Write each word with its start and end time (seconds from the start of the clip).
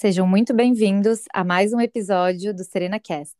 Sejam 0.00 0.28
muito 0.28 0.54
bem-vindos 0.54 1.24
a 1.34 1.42
mais 1.42 1.72
um 1.72 1.80
episódio 1.80 2.54
do 2.54 2.62
Serena 2.62 3.00
Cast. 3.00 3.36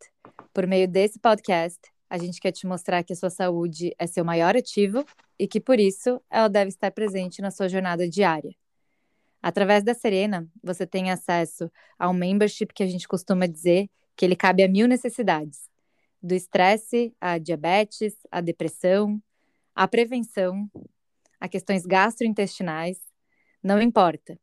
Por 0.52 0.66
meio 0.66 0.88
desse 0.88 1.16
podcast, 1.20 1.78
a 2.10 2.18
gente 2.18 2.40
quer 2.40 2.50
te 2.50 2.66
mostrar 2.66 3.04
que 3.04 3.12
a 3.12 3.16
sua 3.16 3.30
saúde 3.30 3.94
é 3.96 4.08
seu 4.08 4.24
maior 4.24 4.56
ativo 4.56 5.04
e 5.38 5.46
que, 5.46 5.60
por 5.60 5.78
isso, 5.78 6.20
ela 6.28 6.48
deve 6.48 6.70
estar 6.70 6.90
presente 6.90 7.40
na 7.40 7.52
sua 7.52 7.68
jornada 7.68 8.08
diária. 8.08 8.50
Através 9.40 9.84
da 9.84 9.94
Serena, 9.94 10.48
você 10.60 10.84
tem 10.84 11.12
acesso 11.12 11.70
a 11.96 12.10
um 12.10 12.12
membership 12.12 12.74
que 12.74 12.82
a 12.82 12.88
gente 12.88 13.06
costuma 13.06 13.46
dizer 13.46 13.88
que 14.16 14.24
ele 14.24 14.34
cabe 14.34 14.64
a 14.64 14.68
mil 14.68 14.88
necessidades, 14.88 15.70
do 16.20 16.34
estresse 16.34 17.14
à 17.20 17.38
diabetes, 17.38 18.16
à 18.32 18.40
depressão, 18.40 19.22
à 19.76 19.86
prevenção, 19.86 20.68
a 21.38 21.46
questões 21.46 21.86
gastrointestinais, 21.86 22.98
não 23.62 23.80
importa 23.80 24.36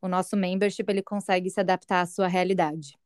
o 0.00 0.08
nosso 0.08 0.36
membership 0.36 0.84
ele 0.88 1.02
consegue 1.02 1.50
se 1.50 1.60
adaptar 1.60 2.00
à 2.00 2.06
sua 2.06 2.28
realidade. 2.28 2.98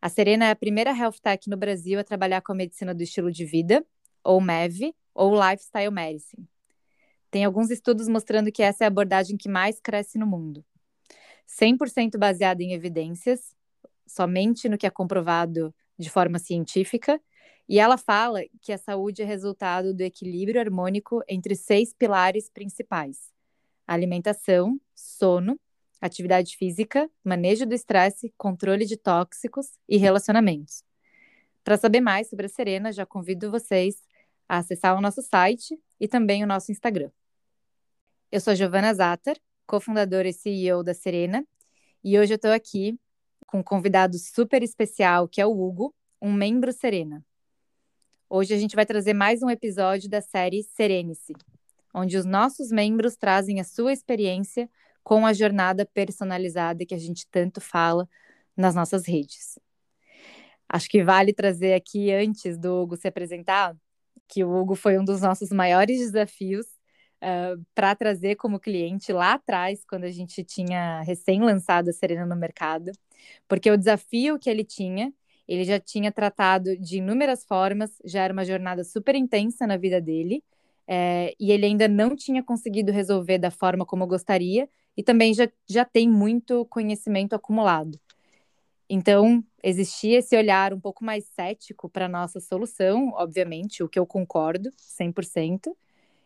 A 0.00 0.08
Serena 0.08 0.46
é 0.46 0.50
a 0.50 0.56
primeira 0.56 0.96
health 0.96 1.20
tech 1.22 1.48
no 1.48 1.56
Brasil 1.56 2.00
a 2.00 2.04
trabalhar 2.04 2.40
com 2.40 2.52
a 2.52 2.54
medicina 2.54 2.94
do 2.94 3.02
estilo 3.02 3.30
de 3.30 3.44
vida, 3.44 3.84
ou 4.24 4.40
MEV, 4.40 4.94
ou 5.14 5.34
Lifestyle 5.34 5.90
Medicine. 5.90 6.48
Tem 7.30 7.44
alguns 7.44 7.70
estudos 7.70 8.08
mostrando 8.08 8.50
que 8.50 8.62
essa 8.62 8.84
é 8.84 8.86
a 8.86 8.88
abordagem 8.88 9.36
que 9.36 9.48
mais 9.48 9.78
cresce 9.78 10.18
no 10.18 10.26
mundo. 10.26 10.64
100% 11.46 12.16
baseada 12.18 12.62
em 12.62 12.72
evidências, 12.72 13.54
somente 14.06 14.68
no 14.68 14.78
que 14.78 14.86
é 14.86 14.90
comprovado 14.90 15.74
de 15.98 16.08
forma 16.08 16.38
científica, 16.38 17.20
e 17.68 17.78
ela 17.78 17.96
fala 17.96 18.40
que 18.62 18.72
a 18.72 18.78
saúde 18.78 19.22
é 19.22 19.24
resultado 19.24 19.94
do 19.94 20.00
equilíbrio 20.00 20.60
harmônico 20.60 21.22
entre 21.28 21.54
seis 21.54 21.92
pilares 21.92 22.48
principais: 22.48 23.30
alimentação, 23.86 24.80
sono, 24.94 25.60
atividade 26.00 26.56
física, 26.56 27.10
manejo 27.22 27.66
do 27.66 27.74
estresse, 27.74 28.32
controle 28.36 28.86
de 28.86 28.96
tóxicos 28.96 29.66
e 29.88 29.96
relacionamentos. 29.96 30.82
Para 31.62 31.76
saber 31.76 32.00
mais 32.00 32.28
sobre 32.28 32.46
a 32.46 32.48
Serena, 32.48 32.92
já 32.92 33.04
convido 33.04 33.50
vocês 33.50 34.02
a 34.48 34.58
acessar 34.58 34.96
o 34.96 35.00
nosso 35.00 35.22
site 35.22 35.78
e 36.00 36.08
também 36.08 36.42
o 36.42 36.46
nosso 36.46 36.72
Instagram. 36.72 37.10
Eu 38.32 38.40
sou 38.40 38.54
Giovana 38.54 38.94
Zatter, 38.94 39.38
cofundadora 39.66 40.28
e 40.28 40.32
CEO 40.32 40.82
da 40.82 40.94
Serena, 40.94 41.46
e 42.02 42.18
hoje 42.18 42.32
eu 42.32 42.36
estou 42.36 42.52
aqui 42.52 42.98
com 43.46 43.58
um 43.58 43.62
convidado 43.62 44.18
super 44.18 44.62
especial, 44.62 45.28
que 45.28 45.40
é 45.40 45.46
o 45.46 45.50
Hugo, 45.50 45.94
um 46.20 46.32
membro 46.32 46.72
Serena. 46.72 47.24
Hoje 48.28 48.54
a 48.54 48.58
gente 48.58 48.76
vai 48.76 48.86
trazer 48.86 49.12
mais 49.12 49.42
um 49.42 49.50
episódio 49.50 50.08
da 50.08 50.20
série 50.20 50.62
Serenice, 50.62 51.34
onde 51.92 52.16
os 52.16 52.24
nossos 52.24 52.70
membros 52.70 53.16
trazem 53.16 53.60
a 53.60 53.64
sua 53.64 53.92
experiência 53.92 54.70
com 55.10 55.26
a 55.26 55.32
jornada 55.32 55.84
personalizada 55.84 56.86
que 56.86 56.94
a 56.94 56.98
gente 56.98 57.26
tanto 57.32 57.60
fala 57.60 58.08
nas 58.56 58.76
nossas 58.76 59.08
redes. 59.08 59.58
Acho 60.68 60.88
que 60.88 61.02
vale 61.02 61.32
trazer 61.32 61.74
aqui, 61.74 62.12
antes 62.12 62.56
do 62.56 62.80
Hugo 62.80 62.96
se 62.96 63.08
apresentar, 63.08 63.76
que 64.28 64.44
o 64.44 64.54
Hugo 64.54 64.76
foi 64.76 65.00
um 65.00 65.04
dos 65.04 65.20
nossos 65.20 65.50
maiores 65.50 65.98
desafios 65.98 66.64
uh, 67.24 67.60
para 67.74 67.92
trazer 67.96 68.36
como 68.36 68.60
cliente 68.60 69.12
lá 69.12 69.32
atrás, 69.32 69.84
quando 69.84 70.04
a 70.04 70.12
gente 70.12 70.44
tinha 70.44 71.02
recém-lançado 71.02 71.90
a 71.90 71.92
Serena 71.92 72.24
no 72.24 72.36
mercado, 72.36 72.92
porque 73.48 73.68
o 73.68 73.76
desafio 73.76 74.38
que 74.38 74.48
ele 74.48 74.62
tinha, 74.62 75.12
ele 75.48 75.64
já 75.64 75.80
tinha 75.80 76.12
tratado 76.12 76.78
de 76.78 76.98
inúmeras 76.98 77.44
formas, 77.44 77.90
já 78.04 78.22
era 78.22 78.32
uma 78.32 78.44
jornada 78.44 78.84
super 78.84 79.16
intensa 79.16 79.66
na 79.66 79.76
vida 79.76 80.00
dele, 80.00 80.40
é, 80.86 81.34
e 81.40 81.50
ele 81.50 81.66
ainda 81.66 81.88
não 81.88 82.14
tinha 82.14 82.44
conseguido 82.44 82.92
resolver 82.92 83.38
da 83.38 83.50
forma 83.50 83.84
como 83.84 84.06
gostaria, 84.06 84.68
e 84.96 85.02
também 85.02 85.32
já, 85.34 85.48
já 85.68 85.84
tem 85.84 86.08
muito 86.08 86.64
conhecimento 86.66 87.34
acumulado. 87.34 87.98
Então, 88.88 89.44
existia 89.62 90.18
esse 90.18 90.36
olhar 90.36 90.74
um 90.74 90.80
pouco 90.80 91.04
mais 91.04 91.24
cético 91.26 91.88
para 91.88 92.06
a 92.06 92.08
nossa 92.08 92.40
solução, 92.40 93.10
obviamente, 93.14 93.82
o 93.82 93.88
que 93.88 93.98
eu 93.98 94.06
concordo 94.06 94.70
100%, 94.76 95.76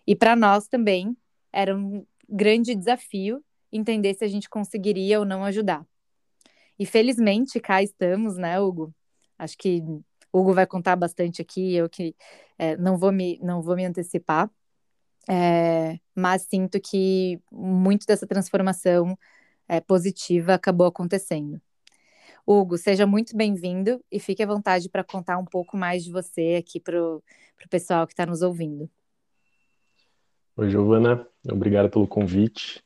e 0.06 0.16
para 0.16 0.34
nós 0.34 0.66
também 0.66 1.16
era 1.52 1.76
um 1.76 2.06
grande 2.28 2.74
desafio 2.74 3.44
entender 3.70 4.14
se 4.14 4.24
a 4.24 4.28
gente 4.28 4.48
conseguiria 4.48 5.18
ou 5.18 5.24
não 5.26 5.44
ajudar. 5.44 5.86
E 6.78 6.86
felizmente 6.86 7.60
cá 7.60 7.82
estamos, 7.82 8.36
né, 8.36 8.58
Hugo? 8.58 8.94
Acho 9.38 9.56
que 9.58 9.82
Hugo 10.32 10.52
vai 10.52 10.66
contar 10.66 10.96
bastante 10.96 11.42
aqui, 11.42 11.74
eu 11.74 11.88
que 11.88 12.14
é, 12.58 12.76
não, 12.76 12.96
vou 12.96 13.12
me, 13.12 13.38
não 13.42 13.62
vou 13.62 13.76
me 13.76 13.84
antecipar, 13.84 14.50
é, 15.28 15.98
mas 16.14 16.42
sinto 16.42 16.80
que 16.80 17.40
muito 17.50 18.06
dessa 18.06 18.26
transformação 18.26 19.18
é, 19.68 19.80
positiva 19.80 20.54
acabou 20.54 20.86
acontecendo. 20.86 21.60
Hugo, 22.46 22.76
seja 22.76 23.06
muito 23.06 23.34
bem-vindo 23.34 24.04
e 24.12 24.20
fique 24.20 24.42
à 24.42 24.46
vontade 24.46 24.88
para 24.90 25.02
contar 25.02 25.38
um 25.38 25.44
pouco 25.46 25.76
mais 25.76 26.04
de 26.04 26.12
você 26.12 26.56
aqui 26.58 26.78
para 26.78 27.00
o 27.02 27.22
pessoal 27.70 28.06
que 28.06 28.12
está 28.12 28.26
nos 28.26 28.42
ouvindo. 28.42 28.88
Oi, 30.56 30.70
Giovana, 30.70 31.26
obrigado 31.50 31.88
pelo 31.90 32.06
convite. 32.06 32.84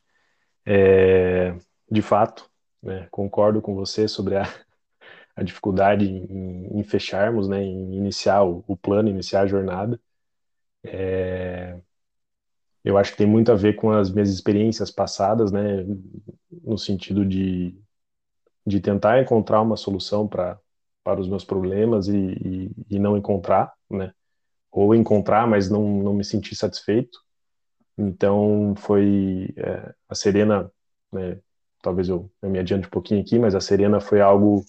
É, 0.65 1.57
de 1.91 2.01
fato, 2.01 2.49
né, 2.83 3.09
concordo 3.11 3.61
com 3.61 3.75
você 3.75 4.07
sobre 4.07 4.37
a, 4.37 4.45
a 5.35 5.43
dificuldade 5.43 6.07
em, 6.07 6.79
em, 6.79 6.85
fecharmos, 6.85 7.49
né, 7.49 7.63
em 7.63 7.95
iniciar 7.97 8.45
o, 8.45 8.65
o 8.67 8.77
plano, 8.77 9.09
iniciar 9.09 9.43
a 9.43 9.47
jornada. 9.47 10.01
É, 10.85 11.79
eu 12.89 12.97
acho 12.97 13.13
que 13.13 13.19
tem 13.19 13.27
muito 13.27 13.53
a 13.53 13.55
ver 13.55 13.75
com 13.75 13.91
as 13.91 14.11
minhas 14.11 14.31
experiências 14.31 14.91
passadas, 14.91 15.53
né, 15.53 15.85
no 16.65 16.79
sentido 16.79 17.23
de, 17.23 17.79
de 18.67 18.81
tentar 18.81 19.21
encontrar 19.21 19.61
uma 19.61 19.77
solução 19.77 20.27
para 20.27 20.59
para 21.05 21.21
os 21.23 21.29
meus 21.29 21.43
problemas 21.43 22.07
e, 22.07 22.19
e, 22.19 22.71
e, 22.91 22.99
não 22.99 23.17
encontrar, 23.17 23.73
né, 23.89 24.13
ou 24.71 24.95
encontrar, 24.95 25.47
mas 25.47 25.71
não, 25.71 26.03
não 26.03 26.13
me 26.13 26.23
sentir 26.23 26.55
satisfeito. 26.55 27.19
Então 27.97 28.75
foi 28.77 29.49
é, 29.57 29.95
a 30.07 30.15
Serena, 30.15 30.71
né, 31.11 31.39
talvez 31.83 32.11
eu, 32.11 32.31
eu, 32.43 32.51
me 32.51 32.59
adiante 32.59 32.89
um 32.89 32.91
pouquinho 32.91 33.23
aqui, 33.23 33.39
mas 33.39 33.55
a 33.55 33.61
Serena 33.61 34.01
foi 34.01 34.21
algo 34.21 34.63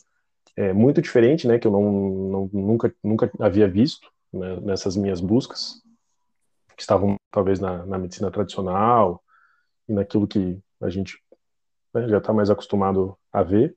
é, 0.56 0.72
muito 0.72 1.02
diferente, 1.02 1.46
né, 1.46 1.60
que 1.60 1.68
eu 1.68 1.72
não, 1.72 1.92
não 1.92 2.50
nunca 2.54 2.96
nunca 3.04 3.30
havia 3.40 3.68
visto 3.68 4.10
né, 4.32 4.60
nessas 4.62 4.96
minhas 4.96 5.20
buscas 5.20 5.82
que 6.80 6.84
estavam 6.84 7.18
talvez 7.30 7.60
na, 7.60 7.86
na 7.86 7.98
medicina 7.98 8.32
tradicional 8.32 9.22
e 9.86 9.92
naquilo 9.92 10.26
que 10.26 10.58
a 10.80 10.90
gente 10.90 11.22
né, 11.94 12.08
já 12.08 12.20
está 12.20 12.32
mais 12.32 12.50
acostumado 12.50 13.18
a 13.34 13.44
ver. 13.44 13.76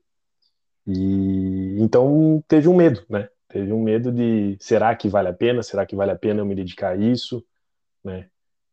E 0.87 1.75
então 1.81 2.41
teve 2.47 2.69
um 2.69 2.75
medo, 2.77 3.05
né? 3.09 3.27
Teve 3.49 3.73
um 3.73 3.83
medo 3.83 4.09
de 4.09 4.55
será 4.57 4.95
que 4.95 5.09
vale 5.09 5.27
a 5.27 5.33
pena? 5.33 5.61
Será 5.61 5.85
que 5.85 5.97
vale 5.97 6.11
a 6.11 6.15
pena 6.15 6.39
eu 6.39 6.45
me 6.45 6.55
dedicar 6.55 6.91
a 6.91 6.95
isso, 6.95 7.45
né? 8.01 8.29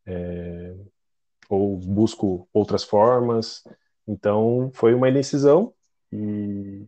É, 0.06 0.76
ou 1.48 1.76
busco 1.76 2.48
outras 2.52 2.84
formas. 2.84 3.64
Então 4.06 4.70
foi 4.74 4.94
uma 4.94 5.08
indecisão 5.08 5.74
e, 6.12 6.86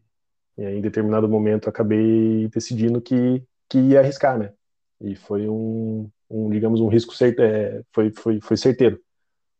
e 0.56 0.64
aí, 0.64 0.78
em 0.78 0.80
determinado 0.80 1.28
momento 1.28 1.68
acabei 1.68 2.48
decidindo 2.50 3.00
que 3.00 3.44
que 3.68 3.78
ia 3.78 3.98
arriscar, 4.00 4.38
né? 4.38 4.52
E 5.00 5.16
foi 5.16 5.48
um, 5.48 6.08
um, 6.32 6.50
digamos, 6.50 6.80
um 6.80 6.88
risco 6.88 7.12
é, 7.38 7.82
foi, 7.92 8.10
foi, 8.10 8.40
foi 8.40 8.56
certeiro, 8.56 9.00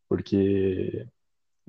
porque 0.08 1.06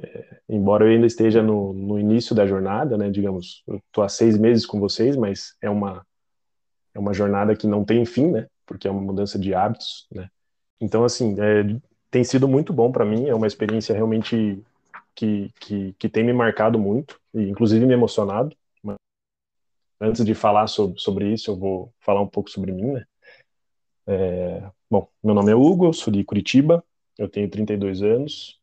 é, 0.01 0.39
embora 0.49 0.85
eu 0.85 0.89
ainda 0.89 1.05
esteja 1.05 1.43
no, 1.43 1.73
no 1.73 1.99
início 1.99 2.35
da 2.35 2.47
jornada, 2.47 2.97
né, 2.97 3.09
digamos, 3.09 3.63
eu 3.67 3.75
estou 3.75 4.03
há 4.03 4.09
seis 4.09 4.37
meses 4.37 4.65
com 4.65 4.79
vocês, 4.79 5.15
mas 5.15 5.55
é 5.61 5.69
uma 5.69 6.05
é 6.95 6.99
uma 6.99 7.13
jornada 7.13 7.55
que 7.55 7.65
não 7.65 7.83
tem 7.83 8.05
fim, 8.05 8.31
né, 8.31 8.47
porque 8.65 8.87
é 8.87 8.91
uma 8.91 9.01
mudança 9.01 9.37
de 9.37 9.53
hábitos, 9.53 10.07
né. 10.11 10.29
Então, 10.79 11.03
assim, 11.03 11.35
é, 11.39 11.79
tem 12.11 12.23
sido 12.23 12.47
muito 12.47 12.71
bom 12.71 12.91
para 12.91 13.05
mim, 13.05 13.27
é 13.27 13.35
uma 13.35 13.47
experiência 13.47 13.93
realmente 13.93 14.61
que, 15.15 15.51
que, 15.59 15.93
que 15.97 16.09
tem 16.09 16.23
me 16.23 16.33
marcado 16.33 16.77
muito, 16.77 17.19
e 17.33 17.49
inclusive 17.49 17.85
me 17.85 17.93
emocionado. 17.93 18.55
Antes 19.99 20.25
de 20.25 20.35
falar 20.35 20.67
sobre, 20.67 20.99
sobre 20.99 21.33
isso, 21.33 21.49
eu 21.49 21.55
vou 21.55 21.93
falar 21.99 22.21
um 22.21 22.27
pouco 22.27 22.49
sobre 22.49 22.71
mim, 22.71 22.91
né. 22.91 23.05
É, 24.05 24.69
bom, 24.93 25.09
meu 25.23 25.33
nome 25.33 25.51
é 25.51 25.55
Hugo, 25.55 25.91
sou 25.91 26.13
de 26.13 26.23
Curitiba, 26.23 26.83
eu 27.17 27.27
tenho 27.27 27.49
32 27.49 28.03
anos, 28.03 28.59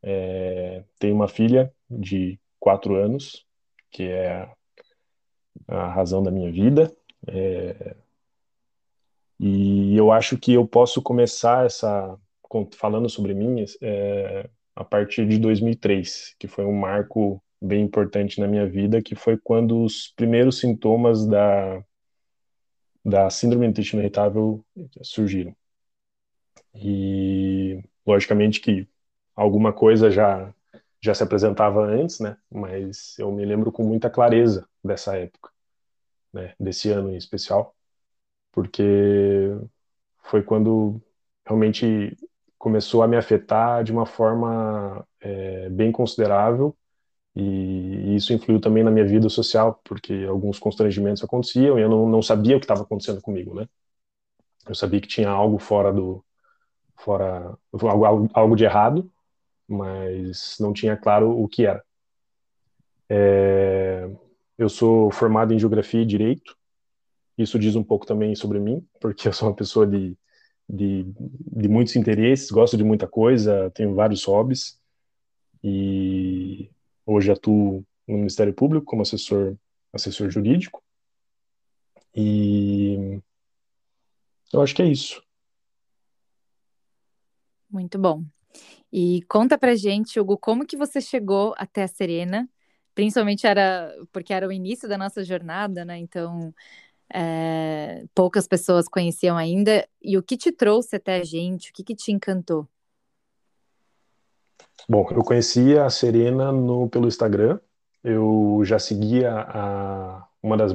é, 0.00 0.84
tenho 1.00 1.16
uma 1.16 1.26
filha 1.26 1.74
de 1.90 2.38
4 2.60 2.94
anos, 2.94 3.44
que 3.90 4.04
é 4.04 4.48
a 5.66 5.88
razão 5.88 6.22
da 6.22 6.30
minha 6.30 6.52
vida. 6.52 6.94
É, 7.26 7.96
e 9.40 9.96
eu 9.96 10.12
acho 10.12 10.38
que 10.38 10.52
eu 10.52 10.64
posso 10.64 11.02
começar 11.02 11.66
essa 11.66 12.16
falando 12.76 13.08
sobre 13.08 13.34
mim 13.34 13.64
é, 13.82 14.48
a 14.76 14.84
partir 14.84 15.26
de 15.26 15.38
2003, 15.38 16.36
que 16.38 16.46
foi 16.46 16.66
um 16.66 16.72
marco 16.72 17.42
bem 17.60 17.82
importante 17.82 18.40
na 18.40 18.46
minha 18.46 18.64
vida, 18.64 19.02
que 19.02 19.16
foi 19.16 19.36
quando 19.36 19.82
os 19.82 20.12
primeiros 20.14 20.60
sintomas 20.60 21.26
da 21.26 21.82
da 23.04 23.30
síndrome 23.30 23.66
do 23.66 23.70
intestino 23.70 24.02
irritável 24.02 24.64
surgiram. 25.02 25.54
E, 26.74 27.82
logicamente, 28.06 28.60
que 28.60 28.88
alguma 29.34 29.72
coisa 29.72 30.10
já 30.10 30.52
já 31.00 31.14
se 31.14 31.22
apresentava 31.22 31.80
antes, 31.84 32.20
né? 32.20 32.36
Mas 32.50 33.16
eu 33.18 33.30
me 33.32 33.44
lembro 33.44 33.70
com 33.72 33.84
muita 33.84 34.10
clareza 34.10 34.68
dessa 34.84 35.16
época, 35.16 35.50
né? 36.32 36.54
Desse 36.60 36.90
ano 36.90 37.10
em 37.12 37.16
especial, 37.16 37.76
porque 38.52 38.82
foi 40.24 40.42
quando 40.42 41.02
realmente 41.46 42.16
começou 42.58 43.02
a 43.02 43.08
me 43.08 43.16
afetar 43.16 43.84
de 43.84 43.92
uma 43.92 44.06
forma 44.06 45.06
é, 45.20 45.70
bem 45.70 45.92
considerável 45.92 46.76
e 47.40 48.16
isso 48.16 48.32
influiu 48.32 48.60
também 48.60 48.82
na 48.82 48.90
minha 48.90 49.06
vida 49.06 49.28
social, 49.28 49.80
porque 49.84 50.26
alguns 50.28 50.58
constrangimentos 50.58 51.22
aconteciam 51.22 51.78
e 51.78 51.82
eu 51.82 51.88
não, 51.88 52.08
não 52.08 52.20
sabia 52.20 52.56
o 52.56 52.58
que 52.58 52.64
estava 52.64 52.82
acontecendo 52.82 53.22
comigo, 53.22 53.54
né? 53.54 53.68
Eu 54.68 54.74
sabia 54.74 55.00
que 55.00 55.06
tinha 55.06 55.30
algo 55.30 55.56
fora 55.56 55.92
do 55.92 56.24
fora 56.96 57.56
algo, 57.72 58.28
algo 58.34 58.56
de 58.56 58.64
errado, 58.64 59.08
mas 59.68 60.56
não 60.58 60.72
tinha 60.72 60.96
claro 60.96 61.30
o 61.30 61.46
que 61.46 61.64
era. 61.64 61.84
É, 63.08 64.10
eu 64.58 64.68
sou 64.68 65.08
formado 65.12 65.54
em 65.54 65.60
geografia 65.60 66.02
e 66.02 66.06
direito. 66.06 66.56
Isso 67.38 67.56
diz 67.56 67.76
um 67.76 67.84
pouco 67.84 68.04
também 68.04 68.34
sobre 68.34 68.58
mim, 68.58 68.84
porque 69.00 69.28
eu 69.28 69.32
sou 69.32 69.48
uma 69.48 69.54
pessoa 69.54 69.86
de, 69.86 70.18
de, 70.68 71.06
de 71.16 71.68
muitos 71.68 71.94
interesses, 71.94 72.50
gosto 72.50 72.76
de 72.76 72.82
muita 72.82 73.06
coisa, 73.06 73.70
tenho 73.70 73.94
vários 73.94 74.24
hobbies 74.24 74.76
e 75.62 76.68
hoje 77.08 77.32
atuo 77.32 77.82
no 78.06 78.18
Ministério 78.18 78.52
Público 78.52 78.84
como 78.84 79.02
assessor 79.02 79.56
assessor 79.92 80.30
jurídico. 80.30 80.82
E 82.14 83.20
eu 84.52 84.60
acho 84.60 84.74
que 84.74 84.82
é 84.82 84.86
isso. 84.86 85.22
Muito 87.70 87.98
bom. 87.98 88.24
E 88.92 89.22
conta 89.28 89.58
pra 89.58 89.74
gente, 89.74 90.20
Hugo, 90.20 90.36
como 90.36 90.66
que 90.66 90.76
você 90.76 91.00
chegou 91.00 91.54
até 91.56 91.82
a 91.84 91.88
Serena? 91.88 92.48
Principalmente 92.94 93.46
era 93.46 93.94
porque 94.12 94.32
era 94.32 94.46
o 94.46 94.52
início 94.52 94.88
da 94.88 94.98
nossa 94.98 95.24
jornada, 95.24 95.84
né? 95.84 95.98
Então 95.98 96.54
é, 97.12 98.04
poucas 98.14 98.46
pessoas 98.46 98.88
conheciam 98.88 99.36
ainda. 99.36 99.88
E 100.02 100.18
o 100.18 100.22
que 100.22 100.36
te 100.36 100.52
trouxe 100.52 100.96
até 100.96 101.16
a 101.16 101.24
gente? 101.24 101.70
O 101.70 101.72
que, 101.72 101.84
que 101.84 101.94
te 101.94 102.12
encantou? 102.12 102.68
Bom, 104.88 105.06
eu 105.10 105.22
conhecia 105.22 105.84
a 105.84 105.90
Serena 105.90 106.50
no, 106.50 106.88
pelo 106.88 107.06
Instagram. 107.08 107.60
Eu 108.02 108.62
já 108.64 108.78
seguia 108.78 109.32
a, 109.32 110.26
uma 110.42 110.56
das 110.56 110.72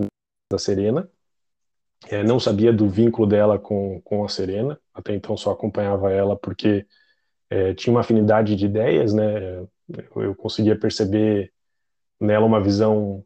da 0.51 0.57
Serena. 0.60 1.10
É, 2.10 2.24
não 2.24 2.39
sabia 2.39 2.74
do 2.74 2.89
vínculo 2.89 3.27
dela 3.27 3.57
com, 3.57 4.01
com 4.01 4.24
a 4.24 4.30
Serena. 4.30 4.80
Até 4.94 5.15
então 5.15 5.38
só 5.38 5.51
acompanhava 5.51 6.12
ela 6.12 6.38
porque 6.38 6.86
é, 7.50 7.74
tinha 7.74 7.94
uma 7.94 8.01
afinidade 8.01 8.56
de 8.56 8.65
ideias, 8.65 9.13
né? 9.13 9.57
Eu, 10.16 10.24
eu 10.24 10.36
conseguia 10.36 10.77
perceber 10.80 11.54
nela 12.19 12.45
uma 12.45 12.62
visão 12.62 13.25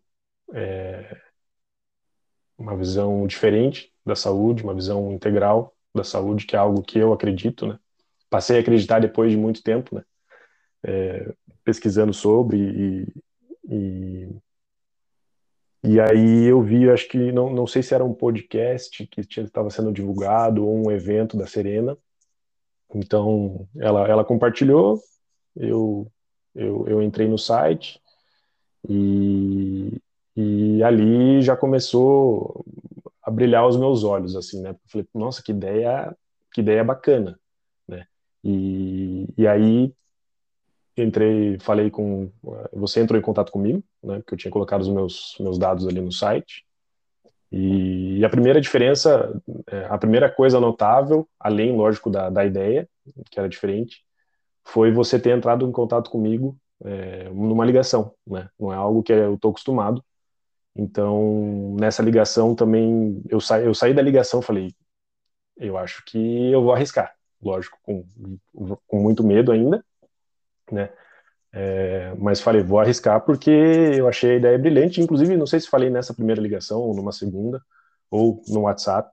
é, 0.54 1.18
uma 2.58 2.76
visão 2.76 3.28
diferente 3.28 3.94
da 4.06 4.16
saúde, 4.16 4.64
uma 4.64 4.74
visão 4.74 5.12
integral 5.12 5.76
da 5.94 6.04
saúde, 6.04 6.46
que 6.46 6.56
é 6.56 6.60
algo 6.60 6.82
que 6.82 6.98
eu 7.00 7.14
acredito, 7.14 7.68
né? 7.68 7.80
Passei 8.30 8.58
a 8.58 8.62
acreditar 8.62 9.00
depois 9.00 9.32
de 9.32 9.38
muito 9.38 9.64
tempo, 9.64 9.96
né? 9.96 10.04
É, 10.84 11.34
pesquisando 11.64 12.14
sobre 12.14 12.58
e, 12.58 13.08
e, 13.70 14.30
e 15.84 16.00
aí 16.00 16.46
eu 16.46 16.62
vi, 16.62 16.90
acho 16.90 17.08
que 17.10 17.32
não, 17.32 17.52
não 17.52 17.68
sei 17.68 17.84
se 17.84 17.94
era 17.94 18.06
um 18.06 18.14
podcast 18.14 19.06
que 19.08 19.22
estava 19.22 19.70
sendo 19.70 19.92
divulgado 19.92 20.66
ou 20.66 20.88
um 20.88 20.92
evento 20.92 21.36
da 21.36 21.48
Serena, 21.48 21.98
então, 22.94 23.68
ela, 23.78 24.08
ela 24.08 24.26
compartilhou, 24.26 25.00
eu, 25.56 26.12
eu, 26.56 26.88
eu 26.88 27.02
entrei 27.02 27.28
no 27.28 27.38
site 27.38 28.02
e, 28.88 30.02
e 30.36 30.84
ali 30.84 31.42
já 31.42 31.56
começou 31.56 32.66
a 33.22 33.30
brilhar 33.30 33.68
os 33.68 33.78
meus 33.78 34.04
olhos, 34.04 34.36
assim, 34.36 34.62
né? 34.62 34.76
Falei, 34.88 35.08
nossa, 35.14 35.44
que 35.44 35.52
ideia, 35.52 36.16
que 36.54 36.62
ideia 36.62 36.84
bacana, 36.84 37.38
né? 37.88 38.08
E, 38.44 39.28
e 39.38 39.48
aí 39.48 39.94
entrei, 41.04 41.58
falei 41.60 41.90
com, 41.90 42.32
você 42.74 43.02
entrou 43.02 43.20
em 43.20 43.24
contato 43.24 43.52
comigo, 43.52 43.84
né? 44.04 44.18
Porque 44.18 44.34
eu 44.34 44.38
tinha 44.38 44.52
colocado 44.52 44.82
os 44.82 44.90
meus, 44.90 45.36
meus 45.40 45.58
dados 45.58 45.88
ali 45.88 46.02
no 46.02 46.12
site 46.12 46.66
e 47.52 48.24
a 48.26 48.30
primeira 48.30 48.60
diferença, 48.60 49.42
é, 49.68 49.86
a 49.86 49.98
primeira 49.98 50.30
coisa 50.30 50.60
notável, 50.60 51.28
além, 51.40 51.76
lógico, 51.76 52.10
da, 52.10 52.30
da 52.30 52.46
ideia, 52.46 52.88
que 53.32 53.40
era 53.40 53.48
diferente, 53.48 54.04
foi 54.66 54.92
você 54.92 55.18
ter 55.18 55.36
entrado 55.36 55.66
em 55.66 55.72
contato 55.72 56.10
comigo 56.10 56.58
é, 56.84 57.30
numa 57.30 57.66
ligação, 57.66 58.14
né? 58.26 58.50
Não 58.60 58.72
é 58.72 58.76
algo 58.76 59.02
que 59.02 59.14
eu 59.14 59.36
estou 59.36 59.52
acostumado. 59.52 60.04
Então, 60.76 61.76
nessa 61.80 62.04
ligação 62.04 62.54
também, 62.54 63.22
eu, 63.30 63.40
sa 63.40 63.60
eu 63.62 63.74
saí 63.74 63.94
da 63.94 64.02
ligação 64.02 64.42
falei, 64.42 64.76
eu 65.58 65.78
acho 65.78 66.04
que 66.06 66.52
eu 66.52 66.62
vou 66.62 66.74
arriscar. 66.74 67.16
Lógico, 67.42 67.78
com, 67.82 68.06
com 68.88 69.00
muito 69.00 69.24
medo 69.24 69.52
ainda, 69.52 69.84
né? 70.72 70.90
É, 71.54 72.14
mas 72.20 72.42
falei, 72.42 72.62
vou 72.62 72.80
arriscar 72.80 73.22
porque 73.22 73.50
eu 73.50 74.08
achei 74.08 74.32
a 74.32 74.36
ideia 74.36 74.58
brilhante. 74.58 75.02
Inclusive, 75.02 75.38
não 75.38 75.48
sei 75.48 75.60
se 75.60 75.70
falei 75.70 75.90
nessa 75.90 76.14
primeira 76.14 76.42
ligação, 76.42 76.80
ou 76.80 76.96
numa 76.96 77.12
segunda, 77.12 77.62
ou 78.12 78.42
no 78.48 78.62
WhatsApp, 78.62 79.10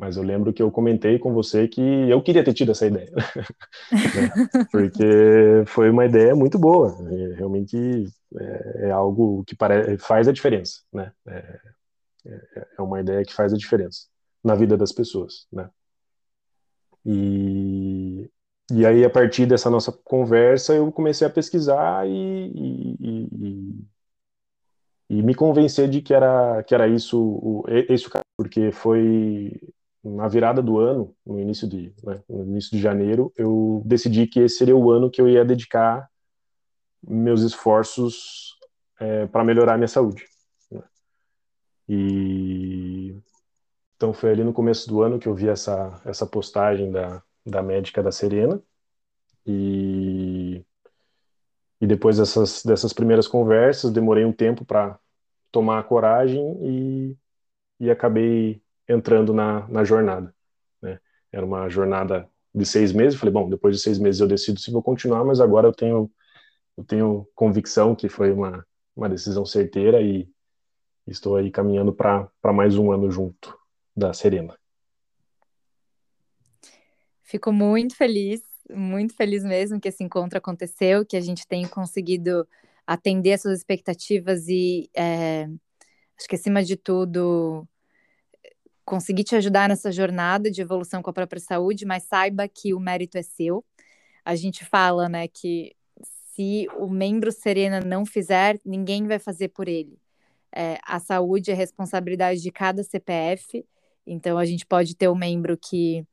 mas 0.00 0.16
eu 0.16 0.22
lembro 0.22 0.52
que 0.52 0.62
eu 0.62 0.70
comentei 0.70 1.18
com 1.18 1.32
você 1.34 1.68
que 1.68 1.82
eu 2.08 2.22
queria 2.22 2.42
ter 2.42 2.54
tido 2.54 2.72
essa 2.72 2.86
ideia. 2.86 3.10
né? 3.92 4.64
Porque 4.72 5.62
foi 5.66 5.90
uma 5.90 6.06
ideia 6.06 6.34
muito 6.34 6.58
boa. 6.58 6.96
É, 7.12 7.34
realmente 7.34 7.76
é, 8.38 8.86
é, 8.86 8.90
algo 8.90 9.44
que 9.44 9.54
faz 9.98 10.26
a 10.26 10.32
diferença. 10.32 10.80
Né? 10.90 11.12
É, 11.28 11.60
é, 12.26 12.66
é 12.78 12.82
uma 12.82 12.98
ideia 12.98 13.22
que 13.24 13.34
faz 13.34 13.52
a 13.52 13.58
diferença 13.58 14.06
na 14.42 14.54
vida 14.54 14.74
das 14.74 14.90
pessoas. 14.90 15.46
Né? 15.52 15.68
E 17.04 17.99
e 18.70 18.86
aí, 18.86 19.04
a 19.04 19.10
partir 19.10 19.46
dessa 19.46 19.68
nossa 19.70 19.92
conversa, 19.92 20.74
eu 20.74 20.90
comecei 20.92 21.26
a 21.26 21.30
pesquisar 21.30 22.06
e, 22.08 22.12
e, 22.12 22.96
e, 23.00 23.86
e 25.10 25.22
me 25.22 25.34
convencer 25.34 25.88
de 25.88 26.00
que 26.00 26.14
era, 26.14 26.62
que 26.62 26.74
era 26.74 26.86
isso, 26.88 27.20
o, 27.20 27.64
esse 27.68 28.06
o 28.06 28.10
caso, 28.10 28.24
porque 28.36 28.70
foi 28.72 29.60
na 30.02 30.28
virada 30.28 30.62
do 30.62 30.78
ano, 30.78 31.14
no 31.26 31.38
início 31.40 31.68
de, 31.68 31.92
né, 32.02 32.22
no 32.28 32.44
início 32.44 32.70
de 32.70 32.78
janeiro, 32.80 33.32
eu 33.36 33.82
decidi 33.84 34.26
que 34.26 34.40
esse 34.40 34.56
seria 34.56 34.76
o 34.76 34.90
ano 34.90 35.10
que 35.10 35.20
eu 35.20 35.28
ia 35.28 35.44
dedicar 35.44 36.08
meus 37.02 37.42
esforços 37.42 38.56
é, 38.98 39.26
para 39.26 39.44
melhorar 39.44 39.74
a 39.74 39.76
minha 39.76 39.88
saúde. 39.88 40.24
Né? 40.70 40.82
E 41.88 43.16
então 43.96 44.12
foi 44.14 44.30
ali 44.30 44.44
no 44.44 44.52
começo 44.52 44.88
do 44.88 45.02
ano 45.02 45.18
que 45.18 45.26
eu 45.28 45.34
vi 45.34 45.48
essa 45.48 46.00
essa 46.06 46.26
postagem 46.26 46.90
da 46.90 47.22
da 47.44 47.62
médica 47.62 48.02
da 48.02 48.12
Serena. 48.12 48.62
E, 49.46 50.64
e 51.80 51.86
depois 51.86 52.18
dessas, 52.18 52.62
dessas 52.62 52.92
primeiras 52.92 53.26
conversas, 53.26 53.90
demorei 53.92 54.24
um 54.24 54.32
tempo 54.32 54.64
para 54.64 54.98
tomar 55.50 55.78
a 55.78 55.82
coragem 55.82 56.56
e, 56.62 57.16
e 57.80 57.90
acabei 57.90 58.62
entrando 58.88 59.32
na, 59.32 59.66
na 59.68 59.84
jornada. 59.84 60.34
Né? 60.82 61.00
Era 61.32 61.44
uma 61.44 61.68
jornada 61.68 62.28
de 62.54 62.66
seis 62.66 62.92
meses. 62.92 63.18
Falei, 63.18 63.32
bom, 63.32 63.48
depois 63.48 63.76
de 63.76 63.82
seis 63.82 63.98
meses 63.98 64.20
eu 64.20 64.28
decido 64.28 64.60
se 64.60 64.70
vou 64.70 64.82
continuar, 64.82 65.24
mas 65.24 65.40
agora 65.40 65.68
eu 65.68 65.72
tenho, 65.72 66.10
eu 66.76 66.84
tenho 66.84 67.28
convicção 67.34 67.94
que 67.94 68.08
foi 68.08 68.32
uma, 68.32 68.64
uma 68.94 69.08
decisão 69.08 69.46
certeira 69.46 70.00
e 70.02 70.28
estou 71.06 71.36
aí 71.36 71.50
caminhando 71.50 71.92
para 71.92 72.30
mais 72.52 72.76
um 72.76 72.92
ano 72.92 73.10
junto 73.10 73.58
da 73.96 74.12
Serena. 74.12 74.59
Fico 77.30 77.52
muito 77.52 77.94
feliz, 77.94 78.42
muito 78.68 79.14
feliz 79.14 79.44
mesmo 79.44 79.80
que 79.80 79.86
esse 79.86 80.02
encontro 80.02 80.36
aconteceu, 80.36 81.06
que 81.06 81.16
a 81.16 81.20
gente 81.20 81.46
tenha 81.46 81.68
conseguido 81.68 82.44
atender 82.84 83.34
as 83.34 83.42
suas 83.42 83.58
expectativas 83.58 84.48
e 84.48 84.90
é, 84.92 85.44
acho 86.18 86.28
que 86.28 86.34
acima 86.34 86.60
de 86.60 86.76
tudo 86.76 87.68
conseguir 88.84 89.22
te 89.22 89.36
ajudar 89.36 89.68
nessa 89.68 89.92
jornada 89.92 90.50
de 90.50 90.60
evolução 90.60 91.00
com 91.00 91.10
a 91.10 91.12
própria 91.12 91.40
saúde, 91.40 91.86
mas 91.86 92.02
saiba 92.02 92.48
que 92.48 92.74
o 92.74 92.80
mérito 92.80 93.16
é 93.16 93.22
seu. 93.22 93.64
A 94.24 94.34
gente 94.34 94.64
fala, 94.64 95.08
né, 95.08 95.28
que 95.28 95.76
se 96.34 96.66
o 96.78 96.88
membro 96.88 97.30
Serena 97.30 97.78
não 97.78 98.04
fizer, 98.04 98.58
ninguém 98.64 99.06
vai 99.06 99.20
fazer 99.20 99.50
por 99.50 99.68
ele. 99.68 99.96
É, 100.52 100.80
a 100.84 100.98
saúde 100.98 101.52
é 101.52 101.54
responsabilidade 101.54 102.42
de 102.42 102.50
cada 102.50 102.82
CPF, 102.82 103.64
então 104.04 104.36
a 104.36 104.44
gente 104.44 104.66
pode 104.66 104.96
ter 104.96 105.08
um 105.08 105.14
membro 105.14 105.56
que 105.56 106.04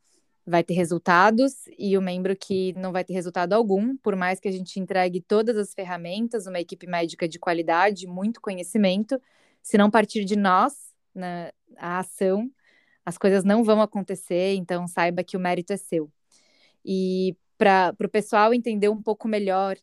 vai 0.48 0.64
ter 0.64 0.74
resultados 0.74 1.68
e 1.78 1.98
o 1.98 2.02
membro 2.02 2.36
que 2.36 2.74
não 2.78 2.94
vai 2.94 3.04
ter 3.04 3.14
resultado 3.14 3.52
algum, 3.52 3.98
por 3.98 4.16
mais 4.16 4.40
que 4.40 4.48
a 4.48 4.52
gente 4.52 4.80
entregue 4.80 5.20
todas 5.20 5.58
as 5.58 5.74
ferramentas, 5.74 6.48
uma 6.48 6.60
equipe 6.60 6.88
médica 6.88 7.28
de 7.28 7.38
qualidade, 7.38 8.08
muito 8.08 8.40
conhecimento, 8.40 9.22
se 9.62 9.78
não 9.78 9.92
partir 9.92 10.24
de 10.24 10.38
nós, 10.38 10.74
na, 11.14 11.52
a 11.76 12.00
ação, 12.00 12.50
as 13.06 13.18
coisas 13.18 13.44
não 13.44 13.64
vão 13.64 13.82
acontecer, 13.82 14.56
então 14.56 14.88
saiba 14.88 15.24
que 15.24 15.36
o 15.36 15.40
mérito 15.40 15.74
é 15.74 15.78
seu. 15.78 16.10
E 16.86 17.36
para 17.58 17.94
o 18.02 18.10
pessoal 18.10 18.54
entender 18.54 18.88
um 18.88 19.02
pouco 19.02 19.28
melhor 19.28 19.76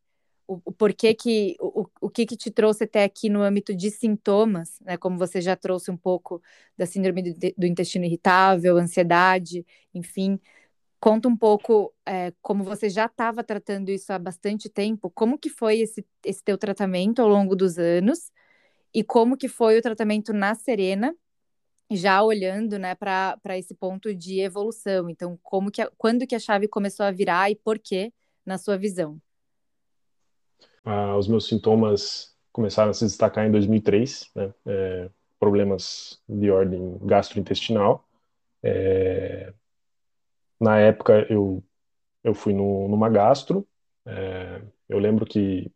o, 0.46 0.60
o 0.64 0.72
porquê 0.72 1.12
que 1.12 1.56
o 1.60 1.86
que, 2.14 2.26
que 2.26 2.36
te 2.36 2.50
trouxe 2.50 2.84
até 2.84 3.04
aqui 3.04 3.28
no 3.28 3.42
âmbito 3.42 3.74
de 3.74 3.90
sintomas, 3.90 4.80
né? 4.80 4.96
Como 4.96 5.18
você 5.18 5.40
já 5.40 5.56
trouxe 5.56 5.90
um 5.90 5.96
pouco 5.96 6.40
da 6.78 6.86
síndrome 6.86 7.22
do, 7.34 7.54
do 7.58 7.66
intestino 7.66 8.04
irritável, 8.04 8.78
ansiedade, 8.78 9.66
enfim. 9.92 10.40
Conta 11.00 11.28
um 11.28 11.36
pouco 11.36 11.94
é, 12.06 12.32
como 12.42 12.64
você 12.64 12.88
já 12.88 13.06
estava 13.06 13.44
tratando 13.44 13.90
isso 13.90 14.12
há 14.12 14.18
bastante 14.18 14.68
tempo, 14.70 15.10
como 15.10 15.38
que 15.38 15.50
foi 15.50 15.80
esse, 15.80 16.06
esse 16.24 16.42
teu 16.42 16.56
tratamento 16.58 17.20
ao 17.20 17.28
longo 17.28 17.56
dos 17.56 17.78
anos 17.78 18.30
e 18.94 19.04
como 19.04 19.36
que 19.36 19.48
foi 19.48 19.78
o 19.78 19.82
tratamento 19.82 20.32
na 20.32 20.54
Serena, 20.54 21.14
já 21.90 22.22
olhando 22.22 22.78
né, 22.78 22.94
para 22.94 23.58
esse 23.58 23.74
ponto 23.74 24.14
de 24.14 24.40
evolução. 24.40 25.10
Então, 25.10 25.38
como 25.42 25.70
que 25.70 25.84
quando 25.98 26.26
que 26.26 26.34
a 26.34 26.40
chave 26.40 26.68
começou 26.68 27.06
a 27.06 27.10
virar 27.12 27.50
e 27.50 27.56
por 27.56 27.78
quê, 27.78 28.12
na 28.46 28.58
sua 28.58 28.78
visão? 28.78 29.20
Ah, 30.84 31.16
os 31.16 31.28
meus 31.28 31.46
sintomas 31.48 32.34
começaram 32.52 32.90
a 32.90 32.94
se 32.94 33.04
destacar 33.06 33.46
em 33.46 33.50
2003, 33.50 34.30
né? 34.34 34.52
É, 34.66 35.10
problemas 35.38 36.22
de 36.28 36.50
ordem 36.50 36.98
gastrointestinal. 37.02 38.06
É, 38.62 39.52
na 40.60 40.78
época 40.78 41.26
eu 41.30 41.62
eu 42.24 42.34
fui 42.34 42.52
no, 42.54 42.88
numa 42.88 43.08
gastro. 43.10 43.66
É, 44.06 44.62
eu 44.88 44.98
lembro 44.98 45.26
que 45.26 45.72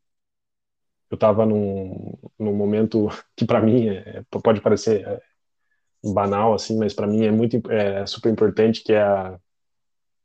eu 1.10 1.14
estava 1.14 1.46
num, 1.46 2.12
num 2.38 2.54
momento 2.54 3.08
que 3.36 3.44
para 3.46 3.60
mim 3.62 3.88
é, 3.88 4.22
pode 4.42 4.60
parecer 4.60 5.06
é, 5.06 5.20
banal 6.12 6.54
assim, 6.54 6.78
mas 6.78 6.94
para 6.94 7.06
mim 7.06 7.24
é 7.26 7.30
muito 7.32 7.60
é 7.72 8.06
super 8.06 8.30
importante 8.32 8.82
que 8.84 8.92
é 8.92 9.02
a, 9.02 9.38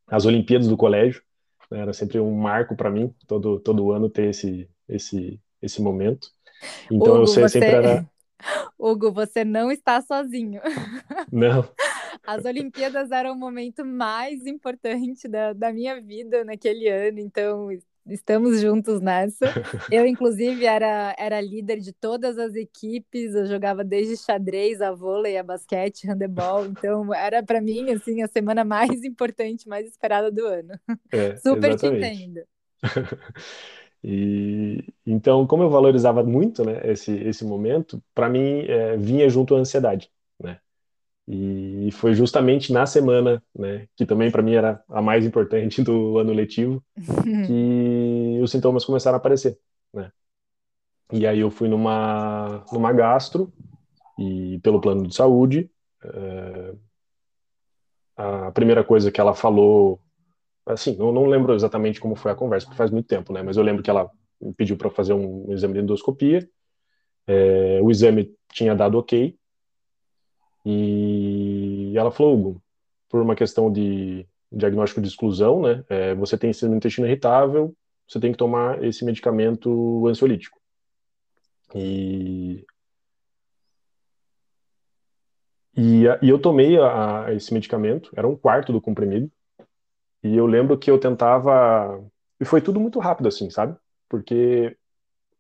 as 0.08 0.26
Olimpíadas 0.26 0.68
do 0.68 0.78
colégio. 0.78 1.24
Né? 1.72 1.80
Era 1.82 1.94
sempre 1.94 2.20
um 2.20 2.34
marco 2.36 2.76
para 2.76 2.92
mim 2.92 3.14
todo 3.28 3.60
todo 3.60 3.92
ano 3.92 4.10
ter 4.10 4.30
esse 4.30 4.70
esse 4.96 5.40
esse 5.62 5.82
momento. 5.82 6.30
Então 6.86 7.14
Hugo, 7.14 7.24
eu 7.24 7.28
sei, 7.28 7.44
você... 7.44 7.60
sempre 7.60 7.76
era 7.76 8.10
Hugo, 8.78 9.12
você 9.12 9.44
não 9.44 9.72
está 9.72 10.02
sozinho. 10.02 10.62
Não. 11.32 11.68
As 12.26 12.46
Olimpíadas 12.46 13.12
eram 13.12 13.34
o 13.34 13.36
momento 13.36 13.86
mais 13.86 14.46
importante 14.46 15.28
da, 15.28 15.54
da 15.54 15.74
minha 15.74 16.00
vida 16.02 16.44
naquele 16.46 16.88
ano, 16.88 17.20
então 17.20 17.70
estamos 18.06 18.62
juntos 18.62 19.02
nessa. 19.02 19.46
Eu, 19.92 20.06
inclusive, 20.06 20.66
era, 20.66 21.14
era 21.18 21.42
líder 21.42 21.80
de 21.80 21.92
todas 21.92 22.38
as 22.38 22.56
equipes, 22.56 23.34
eu 23.34 23.46
jogava 23.46 23.84
desde 23.84 24.16
xadrez, 24.16 24.82
a 24.82 24.92
vôlei, 24.92 25.38
a 25.38 25.44
basquete, 25.44 26.08
handebol, 26.08 26.66
então 26.66 27.14
era 27.14 27.44
para 27.44 27.60
mim, 27.60 27.92
assim, 27.92 28.22
a 28.22 28.28
semana 28.28 28.64
mais 28.64 29.04
importante, 29.04 29.68
mais 29.68 29.88
esperada 29.88 30.32
do 30.32 30.46
ano. 30.46 30.80
É, 31.12 31.36
Super 31.38 31.72
exatamente. 31.72 31.80
te 31.80 32.24
entendo. 32.24 32.48
E 34.04 34.84
então, 35.06 35.48
como 35.48 35.64
eu 35.64 35.70
valorizava 35.70 36.24
muito, 36.24 36.66
né, 36.66 36.82
esse 36.92 37.12
esse 37.12 37.46
momento, 37.46 38.02
para 38.14 38.30
mim 38.30 38.62
é, 38.68 38.98
vinha 38.98 39.30
junto 39.30 39.56
a 39.56 39.60
ansiedade, 39.60 40.12
né? 40.42 40.60
E 41.28 41.90
foi 41.94 42.14
justamente 42.14 42.74
na 42.74 42.86
semana, 42.86 43.42
né, 43.58 43.88
que 43.96 44.06
também 44.06 44.30
para 44.30 44.42
mim 44.42 44.54
era 44.56 44.84
a 44.90 45.02
mais 45.02 45.26
importante 45.26 45.82
do 45.82 46.18
ano 46.18 46.34
letivo, 46.34 46.84
que 47.48 48.40
os 48.42 48.52
sintomas 48.52 48.84
começaram 48.84 49.16
a 49.16 49.20
aparecer, 49.20 49.58
né? 49.94 50.12
E 51.12 51.26
aí 51.26 51.40
eu 51.40 51.50
fui 51.50 51.70
numa 51.70 52.66
numa 52.74 52.92
gastro 52.92 53.54
e 54.20 54.60
pelo 54.60 54.82
plano 54.82 55.08
de 55.08 55.16
saúde, 55.16 55.70
é, 56.04 56.74
a 58.18 58.52
primeira 58.52 58.84
coisa 58.84 59.12
que 59.12 59.22
ela 59.22 59.34
falou 59.34 60.00
assim, 60.66 60.96
eu 61.00 61.12
não 61.12 61.26
lembro 61.26 61.54
exatamente 61.54 62.00
como 62.00 62.16
foi 62.16 62.32
a 62.32 62.36
conversa, 62.36 62.66
porque 62.66 62.78
faz 62.78 62.92
muito 62.92 63.08
tempo, 63.08 63.34
né? 63.34 63.42
Mas 63.42 63.58
eu 63.58 63.64
lembro 63.64 63.84
que 63.84 63.90
ela 63.90 64.10
pediu 64.58 64.78
para 64.78 64.90
fazer 64.90 65.14
um, 65.14 65.52
exame 65.52 65.74
de 65.74 65.80
endoscopia. 65.82 66.48
É, 67.28 67.80
o 67.82 67.90
exame 67.90 68.34
tinha 68.52 68.76
dado 68.76 68.98
ok. 68.98 69.36
E 70.66 71.94
ela 71.96 72.12
falou, 72.12 72.34
Hugo, 72.36 72.64
por 73.10 73.22
uma 73.22 73.36
questão 73.36 73.72
de 73.72 74.26
diagnóstico 74.52 75.02
de 75.02 75.08
exclusão, 75.08 75.62
né? 75.62 75.84
É, 75.90 76.16
você 76.16 76.38
tem 76.38 76.54
síndrome 76.54 76.78
intestino 76.78 77.08
irritável, 77.08 77.76
você 78.08 78.20
tem 78.20 78.32
que 78.32 78.38
tomar 78.38 78.84
esse 78.84 79.04
medicamento 79.04 80.08
ansiolítico. 80.08 80.60
E 81.76 82.66
e, 85.76 86.04
e 86.22 86.30
eu 86.30 86.40
tomei 86.40 86.78
a, 86.78 87.26
a 87.26 87.34
esse 87.34 87.54
medicamento, 87.54 88.12
era 88.16 88.28
um 88.28 88.36
quarto 88.36 88.72
do 88.72 88.80
comprimido, 88.80 89.32
e 90.24 90.36
eu 90.38 90.46
lembro 90.46 90.78
que 90.78 90.90
eu 90.90 91.00
tentava. 91.00 92.02
E 92.40 92.46
foi 92.46 92.62
tudo 92.62 92.80
muito 92.80 93.00
rápido, 93.00 93.28
assim, 93.28 93.50
sabe? 93.50 93.76
Porque 94.10 94.78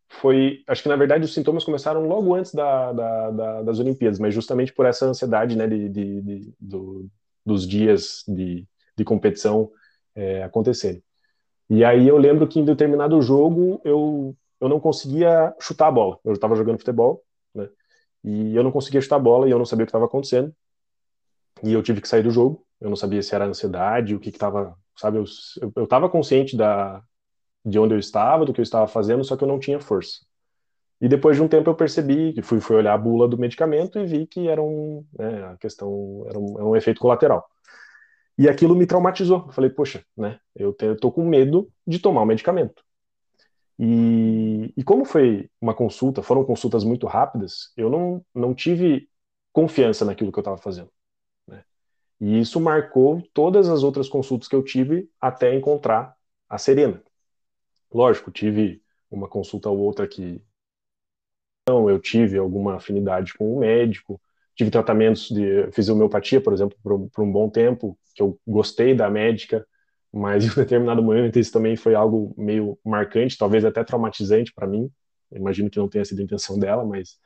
foi. 0.10 0.64
Acho 0.68 0.84
que 0.84 0.90
na 0.90 0.96
verdade 0.96 1.26
os 1.26 1.34
sintomas 1.34 1.64
começaram 1.64 2.08
logo 2.08 2.36
antes 2.36 2.54
da, 2.54 2.92
da, 2.94 3.32
da, 3.32 3.62
das 3.64 3.80
Olimpíadas, 3.80 4.20
mas 4.20 4.34
justamente 4.34 4.74
por 4.74 4.86
essa 4.86 5.06
ansiedade, 5.06 5.58
né, 5.58 5.68
de, 5.68 5.90
de, 5.90 6.22
de 6.22 6.54
do, 6.60 7.08
dos 7.46 7.68
dias 7.68 8.24
de, 8.28 8.68
de 8.98 9.04
competição 9.06 9.72
é, 10.16 10.44
acontecerem. 10.44 11.04
E 11.70 11.84
aí 11.84 12.08
eu 12.08 12.18
lembro 12.18 12.48
que 12.48 12.60
em 12.60 12.66
determinado 12.66 13.22
jogo 13.22 13.82
eu, 13.84 14.36
eu 14.62 14.70
não 14.70 14.80
conseguia 14.80 15.54
chutar 15.60 15.88
a 15.88 15.92
bola. 15.92 16.20
Eu 16.24 16.34
estava 16.34 16.56
jogando 16.56 16.78
futebol, 16.80 17.24
né? 17.56 17.70
E 18.24 18.56
eu 18.56 18.64
não 18.64 18.72
conseguia 18.72 19.02
chutar 19.02 19.18
a 19.18 19.20
bola 19.20 19.48
e 19.48 19.52
eu 19.52 19.58
não 19.58 19.66
sabia 19.66 19.84
o 19.84 19.88
que 19.88 19.90
estava 19.90 20.06
acontecendo. 20.06 20.54
E 21.64 21.74
eu 21.74 21.82
tive 21.82 22.02
que 22.02 22.08
sair 22.08 22.24
do 22.24 22.32
jogo 22.32 22.66
eu 22.84 22.90
não 22.90 22.98
sabia 22.98 23.24
se 23.24 23.34
era 23.34 23.46
ansiedade, 23.46 24.14
o 24.14 24.20
que 24.20 24.30
estava, 24.30 24.78
sabe, 24.98 25.18
eu 25.18 25.84
estava 25.84 26.10
consciente 26.10 26.58
da, 26.58 27.02
de 27.66 27.80
onde 27.80 27.94
eu 27.94 28.00
estava, 28.00 28.46
do 28.46 28.54
que 28.54 28.60
eu 28.60 28.64
estava 28.64 28.88
fazendo, 28.88 29.24
só 29.24 29.38
que 29.38 29.44
eu 29.44 29.48
não 29.48 29.58
tinha 29.58 29.80
força. 29.80 30.20
E 31.00 31.08
depois 31.08 31.38
de 31.38 31.44
um 31.44 31.48
tempo 31.48 31.70
eu 31.70 31.76
percebi, 31.76 32.34
que 32.34 32.42
fui, 32.42 32.60
fui 32.60 32.76
olhar 32.76 32.94
a 32.94 32.98
bula 32.98 33.26
do 33.26 33.38
medicamento 33.38 33.98
e 33.98 34.06
vi 34.06 34.28
que 34.28 34.50
era 34.50 34.62
um, 34.62 35.06
né, 35.18 35.46
a 35.46 35.58
questão, 35.58 36.26
era 36.28 36.38
um, 36.38 36.56
era 36.58 36.66
um 36.66 36.76
efeito 36.76 37.00
colateral. 37.00 37.48
E 38.38 38.50
aquilo 38.50 38.76
me 38.76 38.86
traumatizou. 38.86 39.46
Eu 39.48 39.54
falei, 39.54 39.70
poxa, 39.70 40.04
né, 40.18 40.40
eu, 40.56 40.76
eu 40.82 40.98
tô 40.98 41.10
com 41.12 41.26
medo 41.26 41.72
de 41.88 42.00
tomar 42.00 42.22
o 42.22 42.26
medicamento. 42.26 42.84
E, 43.80 44.74
e 44.76 44.84
como 44.84 45.06
foi 45.06 45.50
uma 45.62 45.74
consulta, 45.74 46.22
foram 46.22 46.44
consultas 46.44 46.84
muito 46.84 47.08
rápidas, 47.08 47.72
eu 47.78 47.90
não, 47.90 48.26
não 48.36 48.54
tive 48.54 49.08
confiança 49.54 50.04
naquilo 50.04 50.32
que 50.34 50.40
eu 50.40 50.42
estava 50.42 50.58
fazendo. 50.58 50.90
E 52.20 52.40
isso 52.40 52.60
marcou 52.60 53.22
todas 53.34 53.70
as 53.70 53.84
outras 53.84 54.08
consultas 54.08 54.48
que 54.48 54.56
eu 54.56 54.64
tive 54.64 55.10
até 55.20 55.54
encontrar 55.54 56.16
a 56.48 56.58
Serena. 56.58 57.02
Lógico, 57.92 58.32
tive 58.32 58.82
uma 59.10 59.28
consulta 59.28 59.70
ou 59.70 59.78
outra 59.80 60.08
que 60.08 60.42
não, 61.68 61.90
eu 61.90 62.00
tive 62.00 62.38
alguma 62.38 62.76
afinidade 62.76 63.34
com 63.34 63.56
o 63.56 63.60
médico, 63.60 64.22
tive 64.56 64.70
tratamentos 64.70 65.30
de 65.30 65.72
fisiomeopatia, 65.72 66.42
por 66.42 66.54
exemplo, 66.54 66.78
por, 66.84 67.10
por 67.10 67.24
um 67.24 67.32
bom 67.32 67.50
tempo, 67.50 67.98
que 68.14 68.22
eu 68.22 68.38
gostei 68.46 68.94
da 68.94 69.10
médica, 69.10 69.66
mas 70.12 70.44
em 70.46 70.52
um 70.52 70.56
determinado 70.56 71.02
momento 71.02 71.40
isso 71.40 71.52
também 71.52 71.76
foi 71.76 71.96
algo 71.96 72.34
meio 72.38 72.78
marcante, 72.84 73.38
talvez 73.38 73.64
até 73.64 73.84
traumatizante 73.84 74.54
para 74.54 74.68
mim. 74.68 74.92
Imagino 75.32 75.70
que 75.70 75.80
não 75.80 75.88
tenha 75.88 76.06
sido 76.06 76.20
a 76.20 76.24
intenção 76.24 76.60
dela, 76.60 76.86
mas 76.86 77.18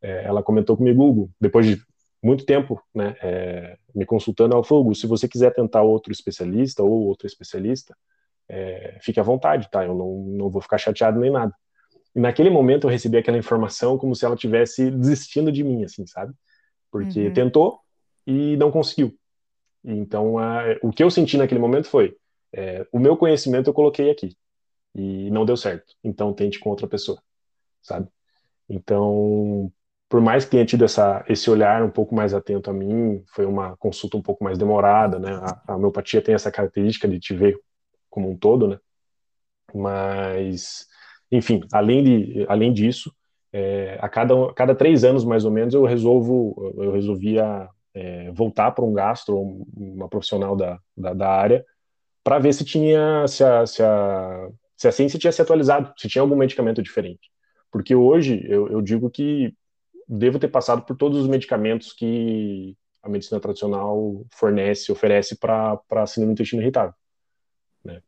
é, 0.00 0.24
ela 0.24 0.42
comentou 0.42 0.76
comigo, 0.76 1.02
Hugo, 1.02 1.30
depois 1.40 1.66
de 1.66 1.82
muito 2.22 2.44
tempo, 2.44 2.82
né, 2.94 3.16
é, 3.22 3.78
me 3.94 4.04
consultando 4.04 4.54
ao 4.54 4.62
fogo. 4.62 4.94
Se 4.94 5.06
você 5.06 5.26
quiser 5.26 5.52
tentar 5.54 5.82
outro 5.82 6.12
especialista 6.12 6.82
ou 6.82 7.06
outra 7.06 7.26
especialista, 7.26 7.96
é, 8.48 8.98
fique 9.00 9.20
à 9.20 9.22
vontade, 9.22 9.70
tá? 9.70 9.84
Eu 9.84 9.94
não, 9.94 10.24
não 10.24 10.50
vou 10.50 10.60
ficar 10.60 10.76
chateado 10.76 11.20
nem 11.20 11.30
nada. 11.30 11.54
E 12.14 12.20
naquele 12.20 12.50
momento 12.50 12.86
eu 12.86 12.90
recebi 12.90 13.16
aquela 13.16 13.38
informação 13.38 13.96
como 13.96 14.14
se 14.14 14.24
ela 14.24 14.36
tivesse 14.36 14.90
desistindo 14.90 15.52
de 15.52 15.62
mim, 15.62 15.84
assim, 15.84 16.06
sabe? 16.06 16.34
Porque 16.90 17.28
uhum. 17.28 17.32
tentou 17.32 17.78
e 18.26 18.56
não 18.56 18.70
conseguiu. 18.70 19.16
Então, 19.84 20.38
a, 20.38 20.64
o 20.82 20.90
que 20.90 21.02
eu 21.02 21.10
senti 21.10 21.36
naquele 21.38 21.60
momento 21.60 21.86
foi: 21.86 22.16
é, 22.52 22.86
o 22.92 22.98
meu 22.98 23.16
conhecimento 23.16 23.70
eu 23.70 23.74
coloquei 23.74 24.10
aqui 24.10 24.36
e 24.94 25.30
não 25.30 25.44
deu 25.44 25.56
certo. 25.56 25.94
Então, 26.02 26.34
tente 26.34 26.58
com 26.58 26.70
outra 26.70 26.86
pessoa, 26.86 27.22
sabe? 27.80 28.08
Então, 28.68 29.72
por 30.10 30.20
mais 30.20 30.44
que 30.44 30.50
tenha 30.50 30.66
tido 30.66 30.84
essa, 30.84 31.24
esse 31.28 31.48
olhar 31.48 31.84
um 31.84 31.88
pouco 31.88 32.16
mais 32.16 32.34
atento 32.34 32.68
a 32.68 32.72
mim, 32.72 33.22
foi 33.28 33.46
uma 33.46 33.76
consulta 33.76 34.16
um 34.16 34.22
pouco 34.22 34.42
mais 34.42 34.58
demorada, 34.58 35.20
né? 35.20 35.30
A, 35.34 35.62
a 35.68 35.76
homeopatia 35.76 36.20
tem 36.20 36.34
essa 36.34 36.50
característica 36.50 37.06
de 37.06 37.20
te 37.20 37.32
ver 37.32 37.56
como 38.10 38.28
um 38.28 38.36
todo, 38.36 38.66
né? 38.66 38.78
Mas, 39.72 40.88
enfim, 41.30 41.60
além, 41.72 42.02
de, 42.02 42.46
além 42.48 42.72
disso, 42.72 43.14
é, 43.52 43.98
a 44.00 44.08
cada, 44.08 44.34
a 44.46 44.52
cada 44.52 44.74
três 44.74 45.04
anos, 45.04 45.24
mais 45.24 45.44
ou 45.44 45.50
menos, 45.52 45.74
eu 45.74 45.84
resolvo, 45.84 46.74
eu 46.76 46.90
resolvia 46.90 47.68
é, 47.94 48.32
voltar 48.32 48.72
para 48.72 48.84
um 48.84 48.92
gastro, 48.92 49.38
uma 49.76 50.08
profissional 50.08 50.56
da, 50.56 50.80
da, 50.96 51.14
da 51.14 51.28
área, 51.28 51.64
para 52.24 52.40
ver 52.40 52.52
se 52.52 52.64
tinha, 52.64 53.28
se 53.28 53.44
a, 53.44 53.64
se, 53.64 53.80
a, 53.80 54.48
se 54.76 54.88
a 54.88 54.92
ciência 54.92 55.20
tinha 55.20 55.30
se 55.30 55.40
atualizado, 55.40 55.92
se 55.96 56.08
tinha 56.08 56.20
algum 56.20 56.34
medicamento 56.34 56.82
diferente. 56.82 57.30
Porque 57.70 57.94
hoje 57.94 58.44
eu, 58.48 58.68
eu 58.68 58.82
digo 58.82 59.08
que 59.08 59.54
devo 60.10 60.38
ter 60.38 60.48
passado 60.48 60.82
por 60.82 60.96
todos 60.96 61.18
os 61.18 61.28
medicamentos 61.28 61.92
que 61.92 62.76
a 63.02 63.08
medicina 63.08 63.40
tradicional 63.40 64.26
fornece, 64.32 64.90
oferece 64.90 65.36
para 65.36 66.06
síndrome 66.06 66.32
do 66.32 66.32
intestino 66.32 66.62
irritável. 66.62 66.94
Né? 67.84 68.02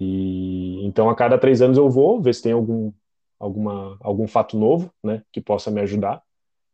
E, 0.00 0.84
então, 0.86 1.10
a 1.10 1.14
cada 1.14 1.38
três 1.38 1.60
anos 1.60 1.76
eu 1.76 1.88
vou 1.90 2.20
ver 2.20 2.34
se 2.34 2.42
tem 2.42 2.52
algum, 2.52 2.92
alguma, 3.38 3.96
algum 4.00 4.26
fato 4.26 4.58
novo, 4.58 4.92
né, 5.02 5.22
que 5.30 5.40
possa 5.40 5.70
me 5.70 5.80
ajudar. 5.82 6.22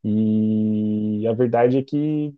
E 0.05 1.27
a 1.29 1.33
verdade 1.33 1.77
é 1.77 1.83
que, 1.83 2.35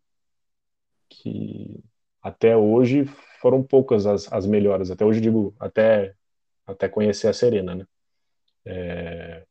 que 1.09 1.85
até 2.23 2.57
hoje 2.57 3.05
foram 3.41 3.63
poucas 3.63 4.07
as, 4.07 4.33
as 4.33 4.47
melhoras. 4.47 4.91
Até 4.91 5.05
hoje 5.05 5.21
digo, 5.21 5.55
até, 5.61 6.15
até 6.67 6.89
conhecer 6.89 7.29
a 7.29 7.33
Serena, 7.33 7.75
né. 7.75 7.87
É, 8.65 9.45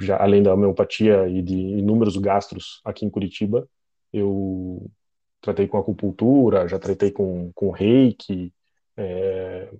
já 0.00 0.16
além 0.22 0.42
da 0.42 0.54
homeopatia 0.54 1.28
e 1.28 1.42
de 1.42 1.56
inúmeros 1.56 2.16
gastros 2.16 2.80
aqui 2.84 3.04
em 3.04 3.10
Curitiba, 3.10 3.68
eu 4.12 4.90
tratei 5.40 5.66
com 5.66 5.78
acupuntura, 5.78 6.68
já 6.68 6.78
tratei 6.78 7.10
com, 7.10 7.50
com 7.54 7.70
reiki, 7.70 8.52
é, 8.96 9.70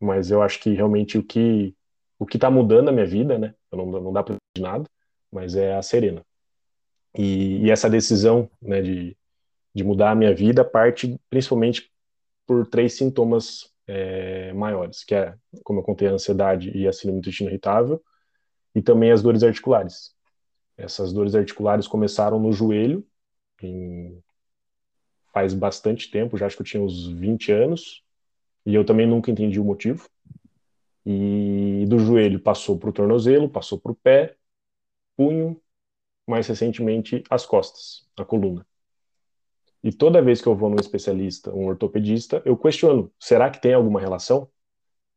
mas 0.00 0.30
eu 0.30 0.42
acho 0.42 0.60
que 0.60 0.70
realmente 0.72 1.18
o 1.18 1.22
que 1.22 1.74
o 2.18 2.26
que 2.26 2.36
está 2.36 2.50
mudando 2.50 2.88
a 2.88 2.92
minha 2.92 3.06
vida, 3.06 3.38
né? 3.38 3.54
Não, 3.70 3.86
não 3.86 4.12
dá 4.12 4.22
para 4.22 4.34
de 4.56 4.62
nada, 4.62 4.84
mas 5.30 5.54
é 5.54 5.76
a 5.76 5.82
Serena. 5.82 6.24
E, 7.16 7.64
e, 7.64 7.70
essa 7.70 7.88
decisão, 7.88 8.50
né, 8.60 8.82
de, 8.82 9.16
de 9.74 9.84
mudar 9.84 10.10
a 10.10 10.14
minha 10.14 10.34
vida 10.34 10.64
parte 10.64 11.18
principalmente 11.30 11.90
por 12.46 12.66
três 12.66 12.94
sintomas 12.94 13.72
é, 13.86 14.52
maiores, 14.52 15.04
que 15.04 15.14
é, 15.14 15.34
como 15.64 15.80
eu 15.80 15.84
contei, 15.84 16.08
a 16.08 16.12
ansiedade 16.12 16.76
e 16.76 16.88
a 16.88 16.92
síndrome 16.92 17.20
do 17.20 17.24
intestino 17.24 17.50
irritável, 17.50 18.02
e 18.74 18.82
também 18.82 19.10
as 19.10 19.22
dores 19.22 19.42
articulares. 19.42 20.14
Essas 20.76 21.12
dores 21.12 21.34
articulares 21.34 21.88
começaram 21.88 22.38
no 22.38 22.52
joelho, 22.52 23.06
em, 23.62 24.22
faz 25.32 25.54
bastante 25.54 26.10
tempo, 26.10 26.36
já 26.36 26.46
acho 26.46 26.56
que 26.56 26.62
eu 26.62 26.66
tinha 26.66 26.82
uns 26.82 27.06
20 27.08 27.52
anos, 27.52 28.02
e 28.64 28.74
eu 28.74 28.84
também 28.84 29.06
nunca 29.06 29.30
entendi 29.30 29.58
o 29.58 29.64
motivo. 29.64 30.08
E 31.04 31.84
do 31.88 31.98
joelho 31.98 32.38
passou 32.40 32.78
para 32.78 32.90
o 32.90 32.92
tornozelo, 32.92 33.48
passou 33.48 33.78
para 33.80 33.92
o 33.92 33.94
pé, 33.94 34.36
punho, 35.16 35.60
mais 36.26 36.46
recentemente 36.46 37.24
as 37.30 37.46
costas, 37.46 38.06
a 38.16 38.24
coluna. 38.24 38.66
E 39.82 39.92
toda 39.92 40.22
vez 40.22 40.40
que 40.40 40.48
eu 40.48 40.54
vou 40.54 40.68
num 40.68 40.76
especialista, 40.80 41.52
um 41.54 41.66
ortopedista, 41.66 42.42
eu 42.44 42.56
questiono: 42.56 43.10
será 43.18 43.48
que 43.50 43.60
tem 43.60 43.74
alguma 43.74 44.00
relação? 44.00 44.50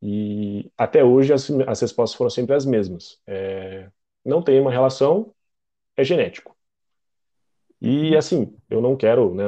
E 0.01 0.72
até 0.77 1.03
hoje 1.03 1.31
as, 1.31 1.50
as 1.67 1.81
respostas 1.81 2.17
foram 2.17 2.29
sempre 2.29 2.55
as 2.55 2.65
mesmas. 2.65 3.20
É, 3.27 3.89
não 4.25 4.41
tem 4.41 4.60
uma 4.60 4.72
relação, 4.72 5.34
é 5.96 6.03
genético. 6.03 6.55
E 7.79 8.15
assim, 8.15 8.55
eu 8.70 8.81
não 8.81 8.96
quero 8.96 9.34
né, 9.34 9.46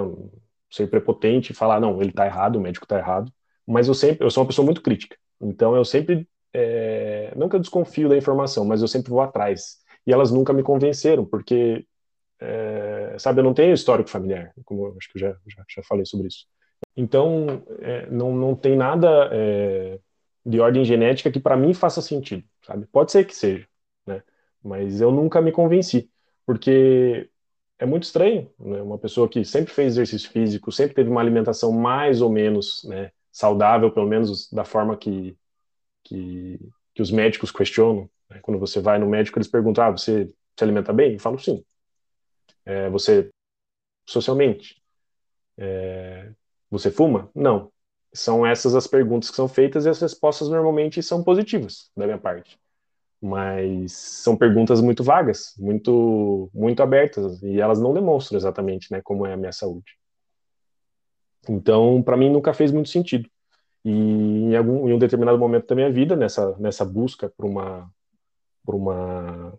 ser 0.72 0.88
prepotente 0.88 1.51
e 1.51 1.55
falar, 1.55 1.79
não, 1.79 2.01
ele 2.01 2.10
está 2.10 2.25
errado, 2.25 2.55
o 2.55 2.62
médico 2.62 2.86
está 2.86 2.98
errado, 2.98 3.31
mas 3.65 3.88
eu 3.88 3.93
sempre, 3.93 4.25
eu 4.25 4.29
sou 4.31 4.41
uma 4.43 4.48
pessoa 4.48 4.65
muito 4.65 4.81
crítica. 4.81 5.15
Então 5.39 5.75
eu 5.75 5.86
sempre, 5.86 6.27
é, 6.53 7.33
nunca 7.36 7.60
desconfio 7.60 8.10
da 8.10 8.17
informação, 8.17 8.65
mas 8.65 8.81
eu 8.81 8.88
sempre 8.88 9.10
vou 9.10 9.22
atrás. 9.22 9.77
E 10.05 10.12
elas 10.12 10.31
nunca 10.31 10.51
me 10.51 10.63
convenceram, 10.63 11.25
porque, 11.25 11.86
é, 12.39 13.15
sabe, 13.19 13.39
eu 13.39 13.43
não 13.43 13.53
tenho 13.53 13.74
histórico 13.74 14.10
familiar, 14.10 14.51
como 14.65 14.88
eu 14.88 14.95
acho 14.98 15.12
que 15.12 15.17
eu 15.17 15.22
já, 15.22 15.31
já, 15.48 15.63
já 15.75 15.83
falei 15.83 16.05
sobre 16.05 16.27
isso. 16.27 16.45
Então, 16.95 17.63
é, 17.79 18.07
não, 18.10 18.36
não 18.36 18.55
tem 18.55 18.75
nada 18.75 19.29
é, 19.31 20.00
de 20.45 20.59
ordem 20.59 20.83
genética 20.85 21.31
que 21.31 21.39
para 21.39 21.57
mim 21.57 21.73
faça 21.73 22.01
sentido, 22.01 22.43
sabe? 22.65 22.85
Pode 22.88 23.12
ser 23.12 23.25
que 23.25 23.35
seja, 23.35 23.67
né? 24.05 24.23
Mas 24.63 25.01
eu 25.01 25.12
nunca 25.12 25.41
me 25.41 25.51
convenci, 25.51 26.09
porque 26.45 27.29
é 27.79 27.85
muito 27.85 28.03
estranho, 28.03 28.50
né? 28.59 28.81
Uma 28.81 28.97
pessoa 28.97 29.29
que 29.29 29.43
sempre 29.45 29.73
fez 29.73 29.93
exercício 29.93 30.29
físico, 30.31 30.71
sempre 30.71 30.95
teve 30.95 31.09
uma 31.09 31.21
alimentação 31.21 31.71
mais 31.71 32.21
ou 32.21 32.29
menos, 32.29 32.83
né, 32.85 33.12
saudável, 33.31 33.91
pelo 33.91 34.07
menos 34.07 34.51
da 34.51 34.63
forma 34.65 34.97
que 34.97 35.38
que, 36.03 36.59
que 36.93 37.01
os 37.01 37.12
médicos 37.12 37.51
questionam. 37.51 38.09
Né? 38.29 38.39
Quando 38.41 38.59
você 38.59 38.79
vai 38.81 39.00
no 39.00 39.09
médico, 39.09 39.38
eles 39.38 39.47
perguntam: 39.47 39.83
ah, 39.83 39.91
você 39.91 40.27
se 40.27 40.63
alimenta 40.63 40.93
bem? 40.93 41.13
Eu 41.13 41.19
falo 41.19 41.39
sim. 41.39 41.63
É, 42.65 42.89
você 42.89 43.29
socialmente? 44.05 44.82
É, 45.58 46.32
você 46.69 46.91
fuma? 46.91 47.32
Não. 47.36 47.72
São 48.13 48.45
essas 48.45 48.76
as 48.76 48.88
perguntas 48.88 49.30
que 49.30 49.36
são 49.36 49.47
feitas 49.47 49.86
e 49.86 49.89
as 49.89 49.99
respostas 49.99 50.49
normalmente 50.49 51.02
são 51.02 51.23
positivas 51.23 51.89
da 51.95 52.06
minha 52.06 52.17
parte. 52.17 52.60
Mas 53.21 53.93
são 53.93 54.36
perguntas 54.36 54.82
muito 54.82 55.04
vagas, 55.04 55.54
muito 55.58 56.49
muito 56.54 56.84
abertas 56.84 57.41
e 57.41 57.60
elas 57.60 57.80
não 57.80 57.93
demonstram 57.93 58.38
exatamente, 58.38 58.91
né, 58.91 59.02
como 59.02 59.26
é 59.26 59.34
a 59.34 59.38
minha 59.38 59.52
saúde. 59.52 59.97
Então, 61.49 62.02
para 62.04 62.17
mim 62.17 62.30
nunca 62.30 62.54
fez 62.54 62.71
muito 62.71 62.89
sentido. 62.89 63.30
E 63.86 63.91
em 63.91 64.56
algum 64.56 64.88
em 64.88 64.93
um 64.93 64.99
determinado 64.99 65.38
momento 65.38 65.67
da 65.67 65.76
minha 65.76 65.91
vida, 65.91 66.15
nessa 66.15 66.58
nessa 66.58 66.86
busca 66.86 67.30
por 67.36 67.45
uma 67.45 67.89
por 68.63 68.76
uma 68.76 69.54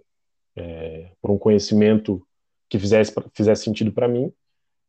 é, 0.57 1.11
por 1.21 1.31
um 1.31 1.39
conhecimento 1.39 2.27
que 2.69 2.79
fizesse 2.79 3.13
fizesse 3.35 3.65
sentido 3.65 3.93
para 3.93 4.09
mim, 4.09 4.33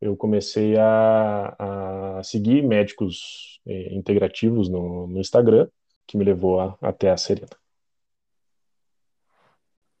eu 0.00 0.16
comecei 0.16 0.76
a, 0.76 2.18
a 2.18 2.22
seguir 2.22 2.62
médicos 2.62 3.60
é, 3.66 3.94
integrativos 3.94 4.68
no, 4.68 5.06
no, 5.06 5.20
Instagram, 5.20 5.68
que 6.06 6.16
me 6.16 6.24
levou 6.24 6.60
a, 6.60 6.76
até 6.80 7.10
a 7.10 7.16
Serena. 7.16 7.56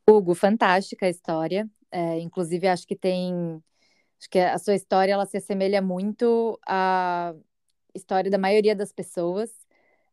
Hugo, 0.08 0.34
fantástica 0.34 1.06
a 1.06 1.10
história. 1.10 1.68
É, 1.90 2.18
inclusive, 2.20 2.68
acho 2.68 2.86
que 2.86 2.96
tem. 2.96 3.62
Acho 4.18 4.30
que 4.30 4.38
a 4.38 4.58
sua 4.58 4.74
história 4.74 5.12
ela 5.12 5.26
se 5.26 5.36
assemelha 5.36 5.82
muito 5.82 6.58
à 6.66 7.34
história 7.94 8.30
da 8.30 8.38
maioria 8.38 8.74
das 8.74 8.92
pessoas. 8.92 9.50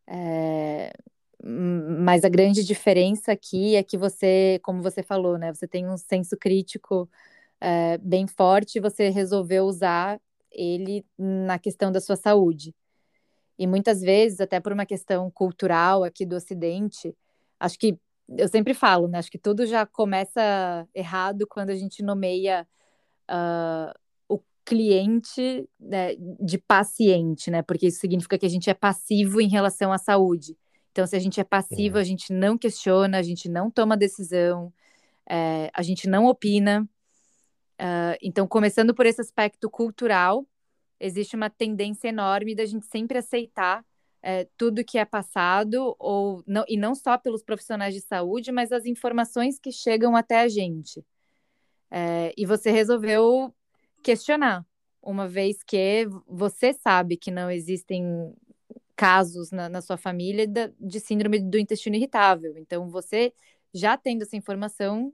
É, 0.08 0.92
mas 1.44 2.24
a 2.24 2.30
grande 2.30 2.64
diferença 2.64 3.32
aqui 3.32 3.76
é 3.76 3.84
que 3.84 3.98
você, 3.98 4.60
como 4.64 4.82
você 4.82 5.04
falou, 5.04 5.38
né? 5.38 5.54
Você 5.54 5.68
tem 5.68 5.88
um 5.88 5.98
senso 5.98 6.38
crítico 6.38 7.10
é, 7.64 7.98
bem 8.00 8.28
forte, 8.28 8.82
você 8.82 9.08
resolveu 9.08 9.64
usar 9.64 10.20
ele 10.52 11.06
na 11.18 11.58
questão 11.58 11.94
da 11.94 12.02
sua 12.02 12.18
saúde. 12.18 12.76
E 13.58 13.66
muitas 13.66 14.02
vezes, 14.02 14.42
até 14.42 14.60
por 14.60 14.74
uma 14.74 14.86
questão 14.86 15.32
cultural 15.32 16.04
aqui 16.04 16.26
do 16.26 16.36
Ocidente, 16.36 17.16
acho 17.58 17.80
que 17.80 17.98
eu 18.38 18.50
sempre 18.50 18.74
falo, 18.74 19.08
né? 19.08 19.18
Acho 19.18 19.32
que 19.32 19.38
tudo 19.38 19.66
já 19.66 19.86
começa 19.86 20.86
errado 20.94 21.48
quando 21.48 21.70
a 21.70 21.76
gente 21.76 22.04
nomeia 22.04 22.68
uh, 23.32 23.94
o 24.28 24.42
cliente 24.66 25.66
né, 25.80 26.16
de 26.42 26.58
paciente, 26.58 27.50
né? 27.50 27.62
Porque 27.62 27.88
isso 27.88 28.02
significa 28.02 28.38
que 28.38 28.46
a 28.46 28.50
gente 28.50 28.70
é 28.70 28.74
passivo 28.74 29.40
em 29.40 29.48
relação 29.48 29.94
à 29.94 29.98
saúde. 29.98 30.58
Então, 30.92 31.08
se 31.08 31.16
a 31.16 31.20
gente 31.20 31.40
é 31.40 31.44
passivo, 31.46 31.96
uhum. 31.96 32.02
a 32.02 32.04
gente 32.04 32.34
não 32.34 32.58
questiona, 32.58 33.20
a 33.20 33.24
gente 33.24 33.48
não 33.48 33.72
toma 33.72 33.96
decisão, 33.96 34.74
é, 35.30 35.70
a 35.74 35.82
gente 35.82 36.10
não 36.10 36.26
opina. 36.26 36.88
Uh, 37.80 38.18
então, 38.22 38.48
começando 38.48 38.94
por 38.94 39.06
esse 39.06 39.22
aspecto 39.22 39.70
cultural, 39.70 40.46
existe 41.00 41.36
uma 41.36 41.50
tendência 41.50 42.08
enorme 42.08 42.56
da 42.56 42.66
gente 42.66 42.86
sempre 42.86 43.18
aceitar 43.18 43.84
é, 44.24 44.48
tudo 44.58 44.86
que 44.86 44.98
é 44.98 45.04
passado, 45.04 45.96
ou 46.00 46.42
não, 46.48 46.64
e 46.68 46.78
não 46.78 46.96
só 46.96 47.18
pelos 47.18 47.44
profissionais 47.44 47.94
de 47.94 48.00
saúde, 48.00 48.54
mas 48.54 48.72
as 48.72 48.86
informações 48.86 49.60
que 49.60 49.72
chegam 49.72 50.16
até 50.16 50.40
a 50.40 50.48
gente. 50.48 51.06
É, 51.92 52.34
e 52.38 52.46
você 52.46 52.72
resolveu 52.72 53.54
questionar, 54.02 54.66
uma 55.02 55.28
vez 55.28 55.62
que 55.62 56.08
você 56.26 56.74
sabe 56.74 57.18
que 57.18 57.30
não 57.30 57.52
existem 57.52 58.34
casos 58.96 59.52
na, 59.52 59.68
na 59.68 59.82
sua 59.82 59.98
família 59.98 60.48
de, 60.48 60.74
de 60.80 61.00
síndrome 61.02 61.40
do 61.40 61.58
intestino 61.58 61.98
irritável. 61.98 62.58
Então, 62.58 62.90
você 62.90 63.34
já 63.74 63.98
tendo 63.98 64.22
essa 64.22 64.38
informação, 64.38 65.12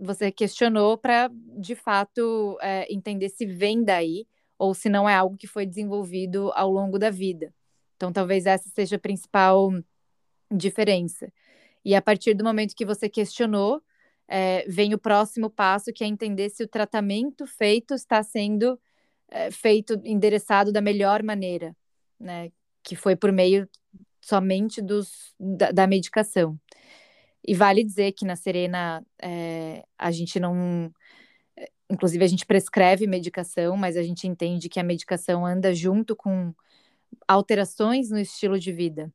você 0.00 0.32
questionou 0.32 0.96
para, 0.96 1.30
de 1.58 1.74
fato, 1.74 2.58
é, 2.60 2.92
entender 2.92 3.28
se 3.28 3.44
vem 3.46 3.84
daí 3.84 4.26
ou 4.58 4.74
se 4.74 4.88
não 4.88 5.08
é 5.08 5.14
algo 5.14 5.36
que 5.36 5.46
foi 5.46 5.66
desenvolvido 5.66 6.50
ao 6.54 6.70
longo 6.70 6.98
da 6.98 7.10
vida. 7.10 7.52
Então, 7.96 8.12
talvez 8.12 8.46
essa 8.46 8.68
seja 8.70 8.96
a 8.96 8.98
principal 8.98 9.70
diferença. 10.50 11.32
E 11.84 11.94
a 11.94 12.02
partir 12.02 12.34
do 12.34 12.44
momento 12.44 12.74
que 12.74 12.84
você 12.84 13.08
questionou, 13.08 13.82
é, 14.28 14.64
vem 14.68 14.94
o 14.94 14.98
próximo 14.98 15.50
passo, 15.50 15.92
que 15.92 16.04
é 16.04 16.06
entender 16.06 16.50
se 16.50 16.62
o 16.62 16.68
tratamento 16.68 17.46
feito 17.46 17.94
está 17.94 18.22
sendo 18.22 18.78
é, 19.28 19.50
feito, 19.50 20.00
endereçado 20.04 20.72
da 20.72 20.80
melhor 20.80 21.22
maneira, 21.22 21.76
né? 22.18 22.50
Que 22.82 22.96
foi 22.96 23.16
por 23.16 23.32
meio 23.32 23.68
somente 24.20 24.80
dos, 24.80 25.34
da, 25.38 25.72
da 25.72 25.86
medicação. 25.86 26.58
E 27.46 27.54
vale 27.54 27.82
dizer 27.82 28.12
que 28.12 28.24
na 28.24 28.36
Serena 28.36 29.04
é, 29.20 29.84
a 29.98 30.10
gente 30.10 30.38
não. 30.38 30.92
Inclusive, 31.90 32.24
a 32.24 32.28
gente 32.28 32.46
prescreve 32.46 33.06
medicação, 33.06 33.76
mas 33.76 33.96
a 33.96 34.02
gente 34.02 34.26
entende 34.28 34.68
que 34.68 34.78
a 34.78 34.84
medicação 34.84 35.44
anda 35.44 35.74
junto 35.74 36.14
com 36.14 36.54
alterações 37.26 38.10
no 38.10 38.18
estilo 38.18 38.58
de 38.58 38.72
vida. 38.72 39.12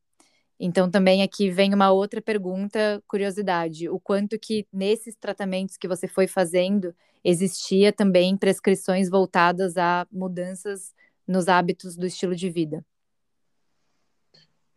Então, 0.60 0.90
também 0.90 1.22
aqui 1.22 1.50
vem 1.50 1.74
uma 1.74 1.92
outra 1.92 2.22
pergunta, 2.22 3.04
curiosidade: 3.08 3.90
o 3.90 4.00
quanto 4.00 4.40
que 4.40 4.66
nesses 4.72 5.16
tratamentos 5.16 5.78
que 5.78 5.88
você 5.88 6.08
foi 6.08 6.28
fazendo 6.28 6.96
existia 7.24 7.92
também 7.92 8.38
prescrições 8.38 9.10
voltadas 9.10 9.78
a 9.78 10.08
mudanças 10.12 10.94
nos 11.28 11.48
hábitos 11.48 11.96
do 11.96 12.06
estilo 12.06 12.36
de 12.36 12.50
vida? 12.50 12.86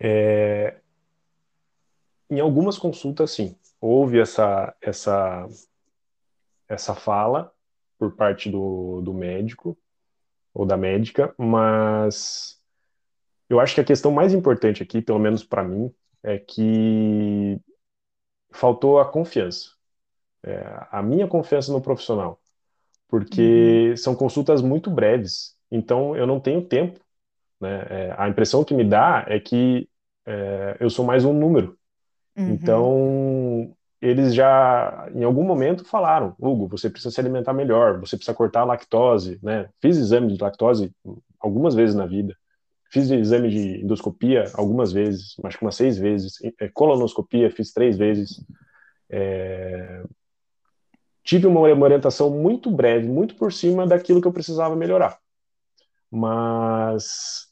É, 0.00 0.80
em 2.30 2.40
algumas 2.40 2.78
consultas, 2.78 3.30
sim, 3.32 3.56
houve 3.80 4.20
essa, 4.20 4.74
essa, 4.80 5.46
essa 6.68 6.94
fala 6.94 7.52
por 7.98 8.14
parte 8.14 8.50
do, 8.50 9.00
do 9.00 9.12
médico 9.14 9.76
ou 10.52 10.66
da 10.66 10.76
médica, 10.76 11.34
mas 11.38 12.58
eu 13.48 13.60
acho 13.60 13.74
que 13.74 13.80
a 13.80 13.84
questão 13.84 14.10
mais 14.10 14.34
importante 14.34 14.82
aqui, 14.82 15.00
pelo 15.00 15.18
menos 15.18 15.42
para 15.42 15.64
mim, 15.64 15.92
é 16.22 16.38
que 16.38 17.60
faltou 18.50 18.98
a 18.98 19.10
confiança. 19.10 19.70
É, 20.42 20.86
a 20.90 21.02
minha 21.02 21.26
confiança 21.26 21.72
no 21.72 21.80
profissional. 21.80 22.40
Porque 23.08 23.90
uhum. 23.90 23.96
são 23.96 24.14
consultas 24.14 24.60
muito 24.60 24.90
breves, 24.90 25.56
então 25.70 26.14
eu 26.14 26.26
não 26.26 26.38
tenho 26.38 26.62
tempo. 26.62 27.00
Né? 27.60 27.86
É, 27.88 28.14
a 28.18 28.28
impressão 28.28 28.62
que 28.62 28.74
me 28.74 28.84
dá 28.84 29.24
é 29.26 29.40
que 29.40 29.88
é, 30.26 30.76
eu 30.78 30.90
sou 30.90 31.04
mais 31.04 31.24
um 31.24 31.32
número. 31.32 31.77
Uhum. 32.38 32.52
Então, 32.52 33.76
eles 34.00 34.32
já, 34.32 35.08
em 35.12 35.24
algum 35.24 35.42
momento, 35.42 35.84
falaram: 35.84 36.34
Hugo, 36.38 36.68
você 36.68 36.88
precisa 36.88 37.12
se 37.12 37.20
alimentar 37.20 37.52
melhor, 37.52 37.98
você 37.98 38.16
precisa 38.16 38.36
cortar 38.36 38.60
a 38.60 38.64
lactose. 38.64 39.38
Né? 39.42 39.68
Fiz 39.80 39.96
exame 39.96 40.32
de 40.32 40.42
lactose 40.42 40.94
algumas 41.40 41.74
vezes 41.74 41.96
na 41.96 42.06
vida. 42.06 42.36
Fiz 42.90 43.10
exame 43.10 43.50
de 43.50 43.82
endoscopia 43.82 44.44
algumas 44.54 44.92
vezes, 44.92 45.36
acho 45.44 45.58
que 45.58 45.64
umas 45.64 45.76
seis 45.76 45.98
vezes. 45.98 46.38
É, 46.60 46.68
colonoscopia 46.68 47.50
fiz 47.50 47.72
três 47.72 47.98
vezes. 47.98 48.42
É... 49.10 50.04
Tive 51.22 51.46
uma 51.46 51.60
orientação 51.60 52.30
muito 52.30 52.70
breve, 52.70 53.06
muito 53.06 53.34
por 53.34 53.52
cima 53.52 53.86
daquilo 53.86 54.22
que 54.22 54.26
eu 54.26 54.32
precisava 54.32 54.74
melhorar. 54.74 55.18
Mas 56.10 57.48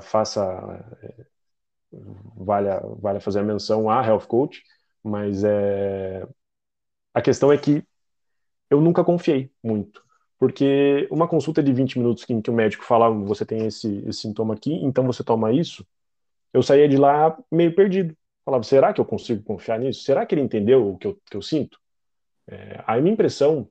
faça 0.00 0.42
vale, 2.36 2.68
vale 3.00 3.20
fazer 3.20 3.40
a 3.40 3.44
menção 3.44 3.88
a 3.90 4.04
health 4.04 4.26
coach, 4.26 4.62
mas 5.02 5.44
é 5.44 6.26
a 7.14 7.22
questão 7.22 7.50
é 7.50 7.56
que 7.56 7.82
eu 8.68 8.80
nunca 8.80 9.02
confiei 9.04 9.50
muito. 9.62 10.04
Porque 10.38 11.08
uma 11.10 11.26
consulta 11.26 11.62
de 11.62 11.72
20 11.72 11.98
minutos 11.98 12.28
em 12.28 12.42
que 12.42 12.50
o 12.50 12.54
médico 12.54 12.84
fala, 12.84 13.08
você 13.10 13.46
tem 13.46 13.66
esse, 13.66 14.04
esse 14.06 14.20
sintoma 14.20 14.54
aqui, 14.54 14.74
então 14.84 15.06
você 15.06 15.24
toma 15.24 15.52
isso, 15.52 15.86
eu 16.52 16.62
saía 16.62 16.88
de 16.88 16.96
lá 16.96 17.36
meio 17.50 17.74
perdido. 17.74 18.16
Falava, 18.44 18.62
será 18.64 18.92
que 18.92 19.00
eu 19.00 19.04
consigo 19.04 19.42
confiar 19.42 19.78
nisso? 19.78 20.02
Será 20.02 20.24
que 20.26 20.34
ele 20.34 20.42
entendeu 20.42 20.90
o 20.90 20.98
que 20.98 21.06
eu, 21.06 21.20
que 21.30 21.36
eu 21.36 21.42
sinto? 21.42 21.78
É, 22.46 22.82
a 22.86 23.00
minha 23.00 23.14
impressão, 23.14 23.68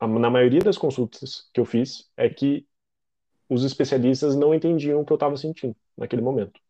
na 0.00 0.30
maioria 0.30 0.60
das 0.60 0.78
consultas 0.78 1.48
que 1.52 1.60
eu 1.60 1.64
fiz, 1.64 2.10
é 2.16 2.28
que 2.28 2.66
os 3.48 3.64
especialistas 3.64 4.36
não 4.36 4.54
entendiam 4.54 5.00
o 5.00 5.04
que 5.04 5.12
eu 5.12 5.16
estava 5.16 5.36
sentindo 5.36 5.76
naquele 5.96 6.22
momento. 6.22 6.60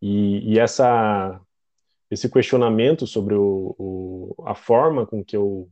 E, 0.00 0.54
e, 0.54 0.58
essa, 0.58 1.40
esse 2.10 2.30
questionamento 2.30 3.06
sobre 3.06 3.34
o, 3.34 3.74
o, 3.78 4.44
a 4.46 4.54
forma 4.54 5.06
com 5.06 5.24
que 5.24 5.36
eu 5.36 5.70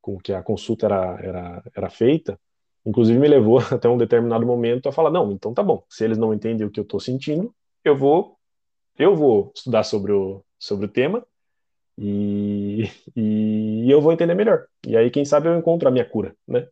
com 0.00 0.18
que 0.18 0.32
a 0.32 0.42
consulta 0.42 0.86
era, 0.86 1.20
era, 1.22 1.62
era 1.76 1.90
feita, 1.90 2.40
inclusive 2.86 3.18
me 3.18 3.28
levou 3.28 3.58
até 3.70 3.88
um 3.88 3.98
determinado 3.98 4.46
momento 4.46 4.88
a 4.88 4.92
falar, 4.92 5.10
não, 5.10 5.30
então 5.32 5.52
tá 5.52 5.62
bom, 5.62 5.84
se 5.90 6.04
eles 6.04 6.16
não 6.18 6.32
entendem 6.32 6.66
o 6.66 6.70
que 6.70 6.80
eu 6.80 6.84
estou 6.84 6.98
sentindo, 6.98 7.54
eu 7.84 7.96
vou 7.96 8.38
eu 8.98 9.16
vou 9.16 9.52
estudar 9.54 9.82
sobre 9.82 10.12
o, 10.12 10.44
sobre 10.58 10.86
o 10.86 10.88
tema 10.88 11.26
e, 11.96 12.84
e 13.16 13.90
eu 13.90 14.00
vou 14.00 14.12
entender 14.12 14.34
melhor. 14.34 14.66
E 14.86 14.96
aí, 14.96 15.10
quem 15.10 15.24
sabe, 15.24 15.48
eu 15.48 15.58
encontro 15.58 15.88
a 15.88 15.90
minha 15.90 16.04
cura, 16.04 16.36
né? 16.46 16.68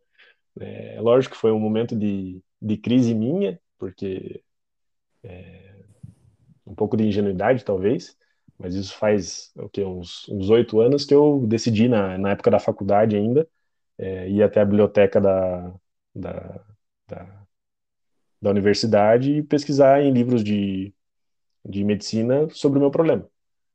É, 0.61 1.01
lógico 1.01 1.35
que 1.35 1.41
foi 1.41 1.53
um 1.53 1.59
momento 1.59 1.97
de, 1.97 2.43
de 2.61 2.77
crise 2.77 3.15
minha, 3.15 3.61
porque 3.79 4.43
é, 5.23 5.68
um 6.69 6.75
pouco 6.75 6.97
de 6.97 7.05
ingenuidade, 7.05 7.65
talvez, 7.65 8.17
mas 8.59 8.75
isso 8.75 8.97
faz 8.97 9.53
o 9.57 9.69
que 9.69 9.85
uns 9.85 10.51
oito 10.51 10.81
anos 10.81 11.05
que 11.05 11.15
eu 11.15 11.45
decidi 11.47 11.89
na, 11.89 12.19
na 12.19 12.31
época 12.31 12.51
da 12.51 12.59
faculdade 12.59 13.17
ainda 13.17 13.49
é, 13.99 14.29
ir 14.29 14.43
até 14.43 14.61
a 14.61 14.65
biblioteca 14.65 15.21
da, 15.21 15.75
da, 16.15 16.65
da, 17.09 17.47
da, 18.41 18.51
universidade 18.51 19.33
e 19.33 19.43
pesquisar 19.43 20.03
em 20.03 20.13
livros 20.13 20.45
de, 20.45 20.95
de 21.65 21.85
medicina 21.85 22.49
sobre 22.51 22.79
o 22.79 22.83
meu 22.83 22.91
problema. 22.91 23.29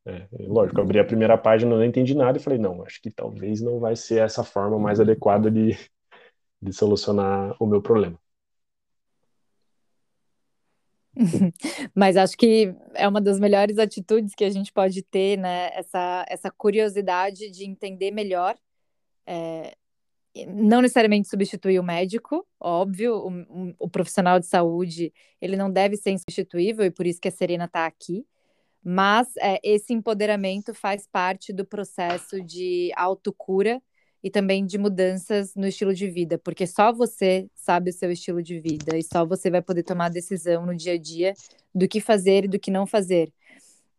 É, 0.06 0.28
lógico, 0.40 0.80
eu 0.80 0.84
abri 0.84 1.00
a 1.00 1.06
primeira 1.06 1.38
página, 1.38 1.76
não 1.76 1.84
entendi 1.84 2.16
nada 2.16 2.38
e 2.38 2.42
falei, 2.42 2.60
não, 2.60 2.84
acho 2.84 3.02
que 3.02 3.12
talvez 3.12 3.62
não 3.62 3.80
vai 3.80 3.96
ser 3.96 4.22
essa 4.22 4.44
forma 4.44 4.78
mais 4.80 5.00
adequada 5.00 5.50
de, 5.50 5.78
de 6.62 6.74
solucionar 6.74 7.56
o 7.60 7.66
meu 7.66 7.82
problema. 7.82 8.20
Mas 11.96 12.18
acho 12.18 12.38
que 12.38 12.74
é 12.94 13.08
uma 13.08 13.22
das 13.22 13.40
melhores 13.40 13.78
atitudes 13.78 14.34
que 14.36 14.44
a 14.44 14.50
gente 14.50 14.72
pode 14.72 15.02
ter, 15.04 15.38
né? 15.38 15.70
Essa, 15.74 16.26
essa 16.28 16.52
curiosidade 16.52 17.50
de 17.52 17.66
entender 17.66 18.12
melhor. 18.12 18.56
É, 19.26 19.76
não 20.48 20.82
necessariamente 20.82 21.30
substituir 21.30 21.80
o 21.80 21.84
médico, 21.84 22.46
óbvio, 22.60 23.16
o, 23.16 23.86
o, 23.86 23.90
profissional 23.90 24.40
de 24.40 24.48
saúde 24.48 25.14
ele 25.40 25.56
não 25.56 25.72
deve 25.72 25.96
ser 25.96 26.10
insubstituível 26.10 26.84
e 26.86 26.92
por 26.92 27.06
isso 27.06 27.22
que 27.22 27.28
a 27.28 27.32
Serena 27.32 27.66
está 27.66 27.86
aqui. 27.86 28.26
Mas 28.84 29.28
é, 29.38 29.60
esse 29.64 29.94
empoderamento 29.94 30.74
faz 30.74 31.08
parte 31.08 31.54
do 31.54 31.66
processo 31.66 32.42
de 32.42 32.92
autocura 32.96 33.82
e 34.24 34.30
também 34.30 34.66
de 34.66 34.78
mudanças 34.78 35.54
no 35.56 35.68
estilo 35.68 35.94
de 35.94 36.10
vida, 36.10 36.38
porque 36.38 36.66
só 36.66 36.94
você 36.94 37.50
sabe 37.56 37.90
o 37.90 37.94
seu 37.94 38.10
estilo 38.10 38.42
de 38.42 38.60
vida 38.60 38.98
e 38.98 39.04
só 39.04 39.26
você 39.26 39.50
vai 39.50 39.62
poder 39.62 39.84
tomar 39.84 40.06
a 40.06 40.10
decisão 40.10 40.66
no 40.66 40.76
dia 40.76 40.94
a 40.94 40.98
dia 40.98 41.34
do 41.76 41.88
que 41.88 42.00
fazer 42.00 42.46
e 42.46 42.48
do 42.48 42.58
que 42.58 42.72
não 42.72 42.88
fazer. 42.88 43.34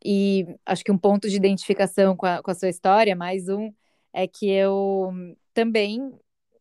E 0.04 0.46
acho 0.64 0.84
que 0.84 0.92
um 0.92 0.98
ponto 0.98 1.28
de 1.28 1.36
identificação 1.36 2.16
com 2.16 2.26
a, 2.26 2.42
com 2.42 2.50
a 2.50 2.54
sua 2.54 2.68
história, 2.68 3.14
mais 3.14 3.48
um, 3.48 3.72
é 4.12 4.26
que 4.26 4.50
eu 4.50 5.12
também 5.52 6.12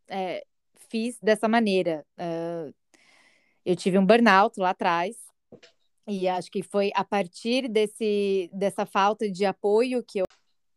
é, 0.10 0.44
fiz 0.90 1.18
dessa 1.22 1.48
maneira. 1.48 2.06
Uh, 2.18 2.74
eu 3.66 3.76
tive 3.76 3.98
um 3.98 4.06
burnout 4.06 4.60
lá 4.60 4.72
atrás, 4.72 5.16
e 6.08 6.28
acho 6.28 6.52
que 6.52 6.62
foi 6.62 6.92
a 6.96 7.04
partir 7.04 7.70
desse, 7.70 8.50
dessa 8.54 8.86
falta 8.86 9.30
de 9.30 9.46
apoio 9.46 10.04
que 10.04 10.20
eu, 10.20 10.26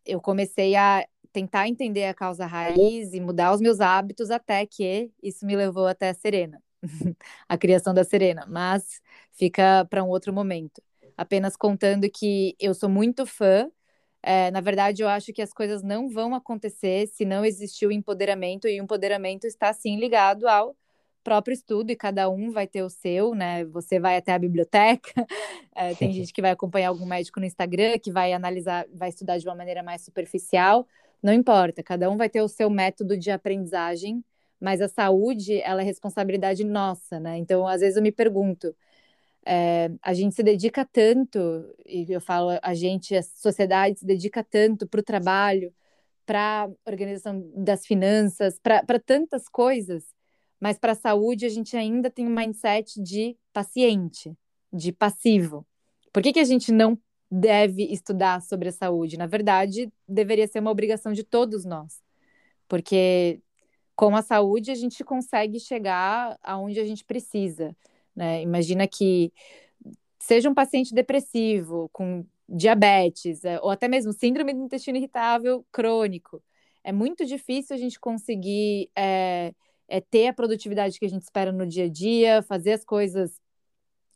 eu 0.05 0.21
comecei 0.21 0.77
a 0.77 1.05
tentar 1.37 1.69
entender 1.69 2.05
a 2.05 2.15
causa 2.15 2.47
raiz 2.47 3.13
e 3.13 3.21
mudar 3.21 3.53
os 3.53 3.61
meus 3.61 3.79
hábitos 3.79 4.31
até 4.31 4.65
que 4.65 5.11
isso 5.23 5.45
me 5.45 5.55
levou 5.55 5.87
até 5.87 6.09
a 6.09 6.15
Serena, 6.15 6.63
a 7.47 7.59
criação 7.59 7.93
da 7.93 8.05
Serena, 8.05 8.47
mas 8.49 9.03
fica 9.33 9.85
para 9.91 10.03
um 10.03 10.09
outro 10.09 10.33
momento. 10.33 10.81
Apenas 11.15 11.55
contando 11.55 12.09
que 12.09 12.57
eu 12.59 12.73
sou 12.73 12.89
muito 12.89 13.27
fã. 13.27 13.71
É, 14.23 14.51
na 14.51 14.63
verdade, 14.63 15.03
eu 15.03 15.09
acho 15.09 15.31
que 15.31 15.43
as 15.43 15.53
coisas 15.53 15.83
não 15.83 16.09
vão 16.09 16.35
acontecer 16.35 17.07
se 17.09 17.27
não 17.27 17.45
existir 17.45 17.87
o 17.87 17.93
empoderamento, 17.93 18.67
e 18.67 18.81
o 18.81 18.85
empoderamento 18.85 19.47
está 19.47 19.71
sim 19.75 19.99
ligado 20.01 20.49
ao 20.49 20.75
próprio 21.23 21.53
estudo, 21.53 21.91
e 21.91 21.97
cada 21.97 22.31
um 22.31 22.51
vai 22.51 22.67
ter 22.67 22.83
o 22.83 22.89
seu, 22.89 23.35
né? 23.35 23.63
Você 23.67 24.01
vai 24.01 24.17
até 24.17 24.33
a 24.33 24.39
biblioteca, 24.39 25.27
é, 25.75 25.95
tem 25.97 26.13
gente 26.17 26.33
que 26.33 26.41
vai 26.41 26.53
acompanhar 26.53 26.89
algum 26.89 27.05
médico 27.05 27.41
no 27.41 27.45
Instagram, 27.47 27.99
que 27.99 28.11
vai 28.11 28.33
analisar, 28.33 28.87
vai 28.95 29.11
estudar 29.11 29.37
de 29.37 29.47
uma 29.47 29.55
maneira 29.55 29.83
mais 29.83 30.03
superficial, 30.03 30.87
não 31.23 31.33
importa, 31.33 31.83
cada 31.83 32.11
um 32.11 32.17
vai 32.17 32.29
ter 32.29 32.43
o 32.43 32.49
seu 32.49 32.71
método 32.71 33.17
de 33.17 33.31
aprendizagem, 33.31 34.25
mas 34.61 34.81
a 34.81 34.89
saúde, 34.89 35.61
ela 35.61 35.83
é 35.83 35.85
responsabilidade 35.85 36.65
nossa, 36.65 37.21
né? 37.21 37.37
Então, 37.39 37.67
às 37.67 37.81
vezes 37.81 37.97
eu 37.97 38.03
me 38.03 38.13
pergunto, 38.13 38.75
é, 39.45 39.91
a 40.03 40.13
gente 40.15 40.35
se 40.35 40.43
dedica 40.43 40.85
tanto, 40.85 41.39
e 41.87 42.07
eu 42.11 42.21
falo, 42.21 42.59
a 42.63 42.75
gente, 42.75 43.15
a 43.15 43.23
sociedade 43.23 44.01
se 44.01 44.07
dedica 44.07 44.43
tanto 44.43 44.87
para 44.89 45.01
o 45.01 45.05
trabalho, 45.05 45.73
para 46.27 46.69
organização 46.85 47.49
das 47.55 47.87
finanças, 47.87 48.59
para 48.59 48.99
tantas 48.99 49.49
coisas, 49.49 50.05
mas 50.61 50.79
para 50.79 50.93
a 50.93 50.97
saúde 50.97 51.47
a 51.47 51.49
gente 51.49 51.77
ainda 51.77 52.11
tem 52.11 52.27
um 52.27 52.35
mindset 52.35 53.01
de 53.01 53.37
paciente, 53.53 54.37
de 54.73 54.93
passivo. 54.93 55.67
Por 56.13 56.23
que, 56.23 56.33
que 56.33 56.41
a 56.41 56.45
gente 56.45 56.73
não 56.73 56.99
deve 57.37 57.85
estudar 57.85 58.41
sobre 58.41 58.69
a 58.71 58.73
saúde. 58.73 59.19
Na 59.19 59.27
verdade, 59.27 59.93
deveria 60.09 60.47
ser 60.49 60.61
uma 60.61 60.71
obrigação 60.71 61.13
de 61.13 61.23
todos 61.23 61.65
nós, 61.65 62.03
porque 62.67 63.41
com 63.95 64.17
a 64.17 64.23
saúde 64.23 64.71
a 64.71 64.75
gente 64.75 65.05
consegue 65.05 65.61
chegar 65.61 66.39
aonde 66.43 66.81
a 66.81 66.85
gente 66.85 67.05
precisa. 67.05 67.77
Né? 68.15 68.43
Imagina 68.43 68.87
que 68.87 69.33
seja 70.19 70.49
um 70.51 70.55
paciente 70.55 70.95
depressivo, 70.95 71.89
com 71.93 72.25
diabetes, 72.49 73.45
é, 73.45 73.61
ou 73.61 73.71
até 73.71 73.89
mesmo 73.89 74.13
síndrome 74.13 74.55
do 74.55 74.65
intestino 74.65 74.99
irritável 74.99 75.65
crônico. 75.71 76.43
É 76.83 76.93
muito 76.93 77.25
difícil 77.27 77.75
a 77.77 77.79
gente 77.79 77.99
conseguir 77.99 78.91
é, 78.97 79.53
é, 79.89 80.01
ter 80.01 80.29
a 80.29 80.33
produtividade 80.33 80.99
que 80.99 81.05
a 81.05 81.09
gente 81.09 81.23
espera 81.23 81.53
no 81.53 81.67
dia 81.67 81.85
a 81.85 81.89
dia, 81.89 82.43
fazer 82.43 82.73
as 82.73 82.85
coisas 82.85 83.41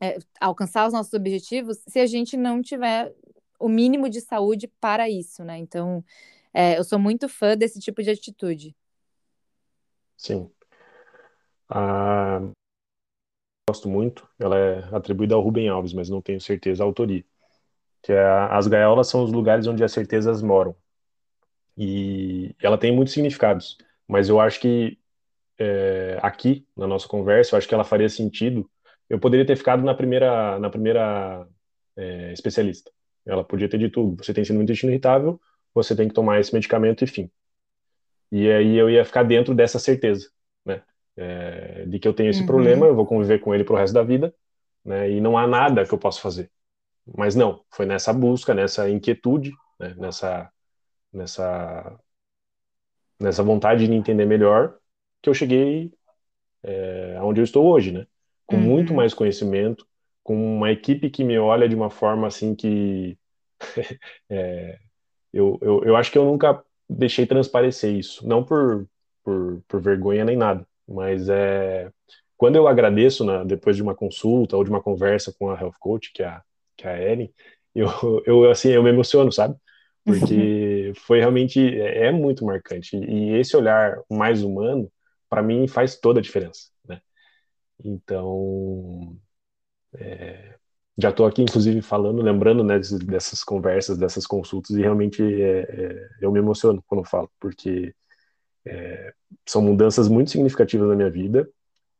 é, 0.00 0.18
alcançar 0.40 0.86
os 0.86 0.92
nossos 0.92 1.12
objetivos 1.12 1.82
se 1.86 1.98
a 1.98 2.06
gente 2.06 2.36
não 2.36 2.62
tiver 2.62 3.12
o 3.58 3.68
mínimo 3.68 4.08
de 4.08 4.20
saúde 4.20 4.66
para 4.80 5.08
isso, 5.08 5.44
né? 5.44 5.58
Então, 5.58 6.04
é, 6.52 6.78
eu 6.78 6.84
sou 6.84 6.98
muito 6.98 7.28
fã 7.28 7.56
desse 7.56 7.78
tipo 7.78 8.02
de 8.02 8.10
atitude. 8.10 8.74
Sim. 10.16 10.50
A 11.68 12.40
gosto 13.70 13.88
muito, 13.88 14.28
ela 14.36 14.58
é 14.58 14.78
atribuída 14.92 15.36
ao 15.36 15.40
Rubem 15.40 15.68
Alves, 15.68 15.92
mas 15.92 16.10
não 16.10 16.20
tenho 16.20 16.40
certeza 16.40 16.82
a 16.82 16.86
autoria. 16.86 17.24
Que 18.02 18.12
é 18.12 18.26
as 18.50 18.66
gaiolas 18.66 19.08
são 19.08 19.22
os 19.22 19.32
lugares 19.32 19.66
onde 19.66 19.84
as 19.84 19.92
certezas 19.92 20.42
moram. 20.42 20.74
E 21.76 22.54
ela 22.60 22.76
tem 22.76 22.94
muitos 22.94 23.14
significados, 23.14 23.78
mas 24.08 24.28
eu 24.28 24.40
acho 24.40 24.60
que 24.60 24.98
é, 25.58 26.18
aqui 26.20 26.66
na 26.76 26.86
nossa 26.86 27.06
conversa, 27.06 27.54
eu 27.54 27.58
acho 27.58 27.68
que 27.68 27.74
ela 27.74 27.84
faria 27.84 28.08
sentido. 28.08 28.68
Eu 29.10 29.18
poderia 29.18 29.44
ter 29.44 29.56
ficado 29.56 29.82
na 29.84 29.92
primeira, 29.92 30.58
na 30.60 30.70
primeira 30.70 31.46
é, 31.96 32.32
especialista. 32.32 32.90
Ela 33.26 33.44
podia 33.44 33.68
ter 33.68 33.76
dito: 33.76 34.14
você 34.16 34.32
tem 34.32 34.44
síndrome 34.44 34.64
do 34.64 34.70
intestino 34.70 34.92
irritável, 34.92 35.40
você 35.74 35.96
tem 35.96 36.06
que 36.08 36.14
tomar 36.14 36.38
esse 36.38 36.54
medicamento 36.54 37.02
e 37.02 37.08
fim. 37.08 37.30
E 38.30 38.48
aí 38.48 38.76
eu 38.76 38.88
ia 38.88 39.04
ficar 39.04 39.24
dentro 39.24 39.52
dessa 39.52 39.80
certeza, 39.80 40.30
né? 40.64 40.82
É, 41.16 41.84
de 41.86 41.98
que 41.98 42.06
eu 42.06 42.14
tenho 42.14 42.30
esse 42.30 42.40
uhum. 42.40 42.46
problema, 42.46 42.86
eu 42.86 42.94
vou 42.94 43.04
conviver 43.04 43.40
com 43.40 43.52
ele 43.52 43.64
pro 43.64 43.74
resto 43.74 43.92
da 43.92 44.04
vida, 44.04 44.32
né? 44.84 45.10
E 45.10 45.20
não 45.20 45.36
há 45.36 45.46
nada 45.46 45.84
que 45.84 45.92
eu 45.92 45.98
possa 45.98 46.20
fazer. 46.20 46.48
Mas 47.16 47.34
não, 47.34 47.64
foi 47.70 47.86
nessa 47.86 48.12
busca, 48.12 48.54
nessa 48.54 48.88
inquietude, 48.88 49.52
né? 49.78 49.94
nessa, 49.98 50.48
nessa, 51.12 51.98
nessa 53.18 53.42
vontade 53.42 53.86
de 53.86 53.92
entender 53.92 54.24
melhor 54.24 54.78
que 55.20 55.28
eu 55.28 55.34
cheguei 55.34 55.92
é, 56.62 57.18
onde 57.22 57.40
eu 57.40 57.44
estou 57.44 57.66
hoje, 57.66 57.90
né? 57.90 58.06
Com 58.50 58.56
uhum. 58.56 58.62
muito 58.62 58.92
mais 58.92 59.14
conhecimento, 59.14 59.86
com 60.24 60.56
uma 60.56 60.72
equipe 60.72 61.08
que 61.08 61.22
me 61.22 61.38
olha 61.38 61.68
de 61.68 61.76
uma 61.76 61.88
forma 61.88 62.26
assim 62.26 62.54
que 62.54 63.16
é, 64.28 64.78
eu, 65.32 65.56
eu, 65.62 65.84
eu 65.84 65.96
acho 65.96 66.10
que 66.10 66.18
eu 66.18 66.24
nunca 66.24 66.62
deixei 66.88 67.26
transparecer 67.26 67.94
isso, 67.94 68.26
não 68.26 68.44
por, 68.44 68.88
por, 69.22 69.62
por 69.68 69.80
vergonha 69.80 70.24
nem 70.24 70.36
nada, 70.36 70.66
mas 70.88 71.28
é 71.28 71.90
quando 72.36 72.56
eu 72.56 72.66
agradeço 72.66 73.22
na, 73.22 73.44
depois 73.44 73.76
de 73.76 73.82
uma 73.82 73.94
consulta 73.94 74.56
ou 74.56 74.64
de 74.64 74.70
uma 74.70 74.82
conversa 74.82 75.30
com 75.38 75.50
a 75.50 75.60
health 75.60 75.74
coach, 75.78 76.10
que 76.10 76.22
é 76.22 76.26
a, 76.26 76.42
que 76.74 76.86
é 76.86 76.90
a 76.90 77.12
Ellen, 77.12 77.34
eu, 77.74 77.86
eu 78.26 78.50
assim 78.50 78.70
eu 78.70 78.82
me 78.82 78.88
emociono, 78.88 79.30
sabe? 79.30 79.54
Porque 80.04 80.92
foi 81.06 81.18
realmente 81.18 81.60
é, 81.60 82.06
é 82.06 82.12
muito 82.12 82.44
marcante 82.44 82.96
e 82.96 83.32
esse 83.38 83.56
olhar 83.56 84.00
mais 84.10 84.42
humano 84.42 84.90
para 85.28 85.42
mim 85.42 85.68
faz 85.68 86.00
toda 86.00 86.18
a 86.18 86.22
diferença? 86.22 86.69
Então 87.84 89.16
é, 89.94 90.54
já 90.98 91.10
estou 91.10 91.26
aqui, 91.26 91.42
inclusive, 91.42 91.80
falando, 91.82 92.22
lembrando 92.22 92.62
né, 92.62 92.78
dessas 93.04 93.42
conversas, 93.42 93.96
dessas 93.98 94.26
consultas, 94.26 94.76
e 94.76 94.80
realmente 94.80 95.22
é, 95.22 95.60
é, 95.60 96.08
eu 96.20 96.30
me 96.30 96.38
emociono 96.38 96.82
quando 96.86 97.04
falo, 97.04 97.30
porque 97.40 97.94
é, 98.66 99.14
são 99.46 99.62
mudanças 99.62 100.08
muito 100.08 100.30
significativas 100.30 100.88
na 100.88 100.94
minha 100.94 101.10
vida. 101.10 101.48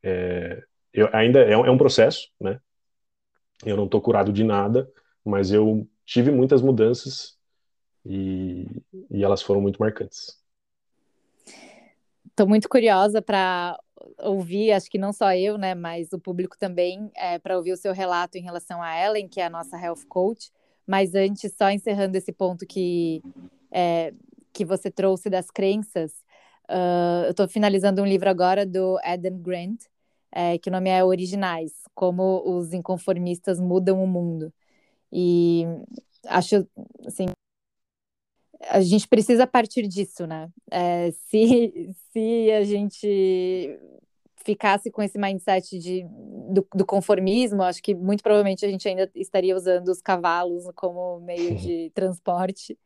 É, 0.02 0.62
eu, 0.92 1.08
ainda 1.12 1.40
é 1.40 1.56
um, 1.56 1.64
é 1.64 1.70
um, 1.70 1.78
processo, 1.78 2.28
né? 2.40 2.60
Eu 3.64 3.76
não 3.76 3.84
estou 3.84 4.00
curado 4.00 4.32
de 4.32 4.44
nada, 4.44 4.90
mas 5.24 5.50
eu 5.50 5.86
tive 6.04 6.30
muitas 6.30 6.62
mudanças 6.62 7.38
e, 8.04 8.66
e 9.10 9.22
elas 9.22 9.42
foram 9.42 9.60
muito 9.60 9.78
marcantes. 9.78 10.38
Estou 12.26 12.46
muito 12.46 12.68
curiosa 12.68 13.20
para 13.20 13.78
ouvir, 14.18 14.72
acho 14.72 14.90
que 14.90 14.98
não 14.98 15.12
só 15.12 15.34
eu, 15.34 15.58
né, 15.58 15.74
mas 15.74 16.12
o 16.12 16.18
público 16.18 16.56
também, 16.58 17.10
é, 17.16 17.38
para 17.38 17.56
ouvir 17.56 17.72
o 17.72 17.76
seu 17.76 17.92
relato 17.92 18.38
em 18.38 18.42
relação 18.42 18.82
a 18.82 18.96
Ellen, 18.98 19.28
que 19.28 19.40
é 19.40 19.46
a 19.46 19.50
nossa 19.50 19.76
health 19.78 20.06
coach. 20.08 20.50
Mas 20.86 21.14
antes, 21.14 21.54
só 21.56 21.70
encerrando 21.70 22.16
esse 22.16 22.32
ponto 22.32 22.66
que, 22.66 23.22
é, 23.70 24.12
que 24.52 24.64
você 24.64 24.90
trouxe 24.90 25.30
das 25.30 25.50
crenças, 25.50 26.12
uh, 26.68 27.26
eu 27.26 27.30
estou 27.30 27.46
finalizando 27.48 28.02
um 28.02 28.06
livro 28.06 28.28
agora 28.28 28.66
do 28.66 28.98
Adam 29.04 29.38
Grant, 29.38 29.82
é, 30.32 30.58
que 30.58 30.68
o 30.68 30.72
nome 30.72 30.90
é 30.90 31.04
Originais, 31.04 31.72
Como 31.94 32.42
os 32.44 32.72
Inconformistas 32.72 33.60
Mudam 33.60 34.02
o 34.02 34.06
Mundo. 34.06 34.52
E 35.12 35.64
acho, 36.26 36.66
assim, 37.06 37.26
a 38.68 38.80
gente 38.80 39.08
precisa 39.08 39.46
partir 39.46 39.86
disso, 39.86 40.26
né? 40.26 40.48
É, 40.70 41.10
se, 41.28 41.94
se 42.12 42.50
a 42.52 42.64
gente 42.64 43.78
ficasse 44.44 44.90
com 44.90 45.02
esse 45.02 45.18
mindset 45.18 45.78
de, 45.78 46.04
do, 46.50 46.66
do, 46.74 46.86
conformismo, 46.86 47.62
acho 47.62 47.82
que 47.82 47.94
muito 47.94 48.22
provavelmente 48.22 48.64
a 48.64 48.68
gente 48.68 48.88
ainda 48.88 49.10
estaria 49.14 49.54
usando 49.54 49.88
os 49.88 50.00
cavalos 50.00 50.64
como 50.74 51.20
meio 51.20 51.56
de 51.56 51.90
transporte. 51.94 52.78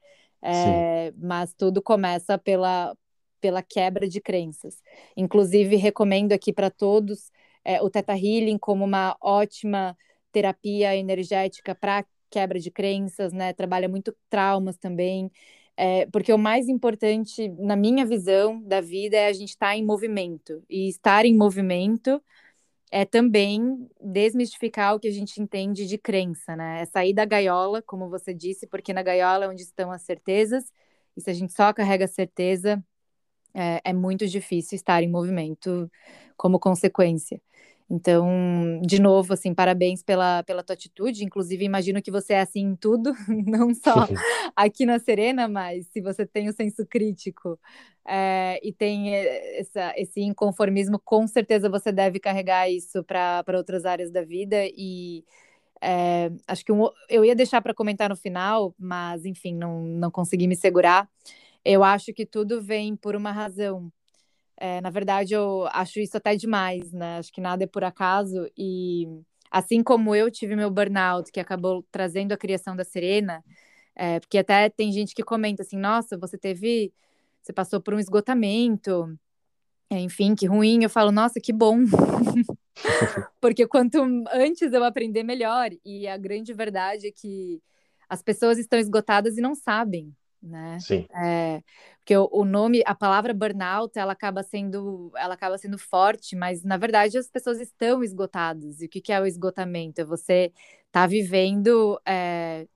É, 0.42 1.12
mas 1.16 1.54
tudo 1.54 1.80
começa 1.80 2.36
pela, 2.36 2.94
pela 3.40 3.62
quebra 3.62 4.06
de 4.06 4.20
crenças. 4.20 4.82
Inclusive, 5.16 5.76
recomendo 5.76 6.32
aqui 6.32 6.52
para 6.52 6.70
todos 6.70 7.30
é, 7.64 7.80
o 7.82 7.88
Theta 7.88 8.12
Healing 8.12 8.58
como 8.58 8.84
uma 8.84 9.16
ótima 9.20 9.96
terapia 10.30 10.94
energética 10.96 11.74
para 11.74 12.04
quebra 12.30 12.58
de 12.58 12.70
crenças, 12.70 13.32
né? 13.32 13.52
Trabalha 13.52 13.88
muito 13.88 14.14
traumas 14.28 14.76
também. 14.76 15.30
É, 15.76 16.06
porque 16.06 16.32
o 16.32 16.38
mais 16.38 16.68
importante, 16.68 17.48
na 17.58 17.76
minha 17.76 18.06
visão 18.06 18.62
da 18.62 18.80
vida, 18.80 19.16
é 19.16 19.26
a 19.28 19.32
gente 19.32 19.50
estar 19.50 19.68
tá 19.68 19.76
em 19.76 19.84
movimento. 19.84 20.62
E 20.68 20.88
estar 20.88 21.24
em 21.24 21.36
movimento 21.36 22.22
é 22.90 23.04
também 23.04 23.88
desmistificar 24.00 24.94
o 24.94 25.00
que 25.00 25.08
a 25.08 25.12
gente 25.12 25.42
entende 25.42 25.86
de 25.86 25.98
crença, 25.98 26.54
né? 26.56 26.82
É 26.82 26.86
sair 26.86 27.12
da 27.12 27.24
gaiola, 27.24 27.82
como 27.82 28.08
você 28.08 28.32
disse, 28.32 28.66
porque 28.68 28.92
na 28.92 29.02
gaiola 29.02 29.46
é 29.46 29.48
onde 29.48 29.62
estão 29.62 29.90
as 29.90 30.02
certezas, 30.02 30.64
e 31.16 31.20
se 31.20 31.30
a 31.30 31.34
gente 31.34 31.52
só 31.52 31.72
carrega 31.72 32.06
certeza, 32.06 32.84
é, 33.54 33.80
é 33.84 33.92
muito 33.92 34.26
difícil 34.26 34.76
estar 34.76 35.02
em 35.02 35.10
movimento 35.10 35.90
como 36.36 36.58
consequência. 36.60 37.40
Então, 37.90 38.80
de 38.82 39.00
novo, 39.00 39.34
assim, 39.34 39.54
parabéns 39.54 40.02
pela, 40.02 40.42
pela 40.42 40.62
tua 40.62 40.74
atitude. 40.74 41.24
Inclusive, 41.24 41.64
imagino 41.64 42.02
que 42.02 42.10
você 42.10 42.34
é 42.34 42.40
assim 42.40 42.60
em 42.60 42.76
tudo, 42.76 43.12
não 43.46 43.74
só 43.74 43.94
aqui 44.56 44.86
na 44.86 44.98
Serena, 44.98 45.46
mas 45.48 45.86
se 45.88 46.00
você 46.00 46.26
tem 46.26 46.48
o 46.48 46.52
senso 46.52 46.86
crítico 46.86 47.58
é, 48.06 48.58
e 48.62 48.72
tem 48.72 49.14
essa, 49.14 49.92
esse 49.96 50.20
inconformismo, 50.22 50.98
com 50.98 51.26
certeza 51.26 51.68
você 51.68 51.92
deve 51.92 52.18
carregar 52.18 52.70
isso 52.70 53.04
para 53.04 53.44
outras 53.54 53.84
áreas 53.84 54.10
da 54.10 54.22
vida. 54.22 54.64
E 54.76 55.24
é, 55.80 56.30
acho 56.48 56.64
que 56.64 56.72
um, 56.72 56.88
eu 57.08 57.24
ia 57.24 57.34
deixar 57.36 57.60
para 57.60 57.74
comentar 57.74 58.08
no 58.08 58.16
final, 58.16 58.74
mas 58.78 59.26
enfim, 59.26 59.54
não, 59.54 59.82
não 59.82 60.10
consegui 60.10 60.46
me 60.46 60.56
segurar. 60.56 61.08
Eu 61.64 61.84
acho 61.84 62.12
que 62.12 62.26
tudo 62.26 62.62
vem 62.62 62.96
por 62.96 63.14
uma 63.16 63.32
razão. 63.32 63.90
É, 64.56 64.80
na 64.80 64.90
verdade, 64.90 65.34
eu 65.34 65.66
acho 65.72 65.98
isso 66.00 66.16
até 66.16 66.36
demais, 66.36 66.92
né? 66.92 67.18
Acho 67.18 67.32
que 67.32 67.40
nada 67.40 67.64
é 67.64 67.66
por 67.66 67.84
acaso. 67.84 68.48
E 68.56 69.06
assim 69.50 69.82
como 69.82 70.14
eu 70.14 70.30
tive 70.30 70.56
meu 70.56 70.70
burnout, 70.70 71.30
que 71.32 71.40
acabou 71.40 71.84
trazendo 71.90 72.32
a 72.32 72.36
criação 72.36 72.76
da 72.76 72.84
Serena, 72.84 73.44
é, 73.96 74.20
porque 74.20 74.38
até 74.38 74.68
tem 74.68 74.92
gente 74.92 75.14
que 75.14 75.22
comenta 75.22 75.62
assim: 75.62 75.76
nossa, 75.78 76.16
você 76.18 76.38
teve. 76.38 76.92
Você 77.42 77.52
passou 77.52 77.80
por 77.80 77.94
um 77.94 77.98
esgotamento, 77.98 79.18
é, 79.90 79.98
enfim, 80.00 80.34
que 80.34 80.46
ruim. 80.46 80.82
Eu 80.82 80.90
falo, 80.90 81.12
nossa, 81.12 81.40
que 81.40 81.52
bom. 81.52 81.78
porque 83.40 83.66
quanto 83.66 83.98
antes 84.32 84.72
eu 84.72 84.84
aprender, 84.84 85.22
melhor. 85.22 85.70
E 85.84 86.08
a 86.08 86.16
grande 86.16 86.52
verdade 86.54 87.08
é 87.08 87.12
que 87.12 87.62
as 88.08 88.22
pessoas 88.22 88.58
estão 88.58 88.78
esgotadas 88.78 89.36
e 89.36 89.42
não 89.42 89.54
sabem 89.54 90.14
né? 90.44 90.78
Sim. 90.80 91.06
É, 91.14 91.62
porque 91.98 92.16
o, 92.16 92.28
o, 92.30 92.44
nome, 92.44 92.82
a 92.84 92.94
palavra 92.94 93.32
burnout, 93.32 93.98
ela 93.98 94.12
acaba 94.12 94.42
sendo, 94.42 95.10
ela 95.16 95.34
acaba 95.34 95.56
sendo 95.56 95.78
forte, 95.78 96.36
mas 96.36 96.62
na 96.62 96.76
verdade 96.76 97.16
as 97.16 97.28
pessoas 97.30 97.60
estão 97.60 98.04
esgotadas. 98.04 98.80
E 98.80 98.86
o 98.86 98.88
que, 98.88 99.00
que 99.00 99.12
é 99.12 99.20
o 99.20 99.26
esgotamento? 99.26 100.00
É 100.00 100.04
você 100.04 100.52
tá 100.92 101.06
vivendo, 101.06 101.98
é, 102.06 102.66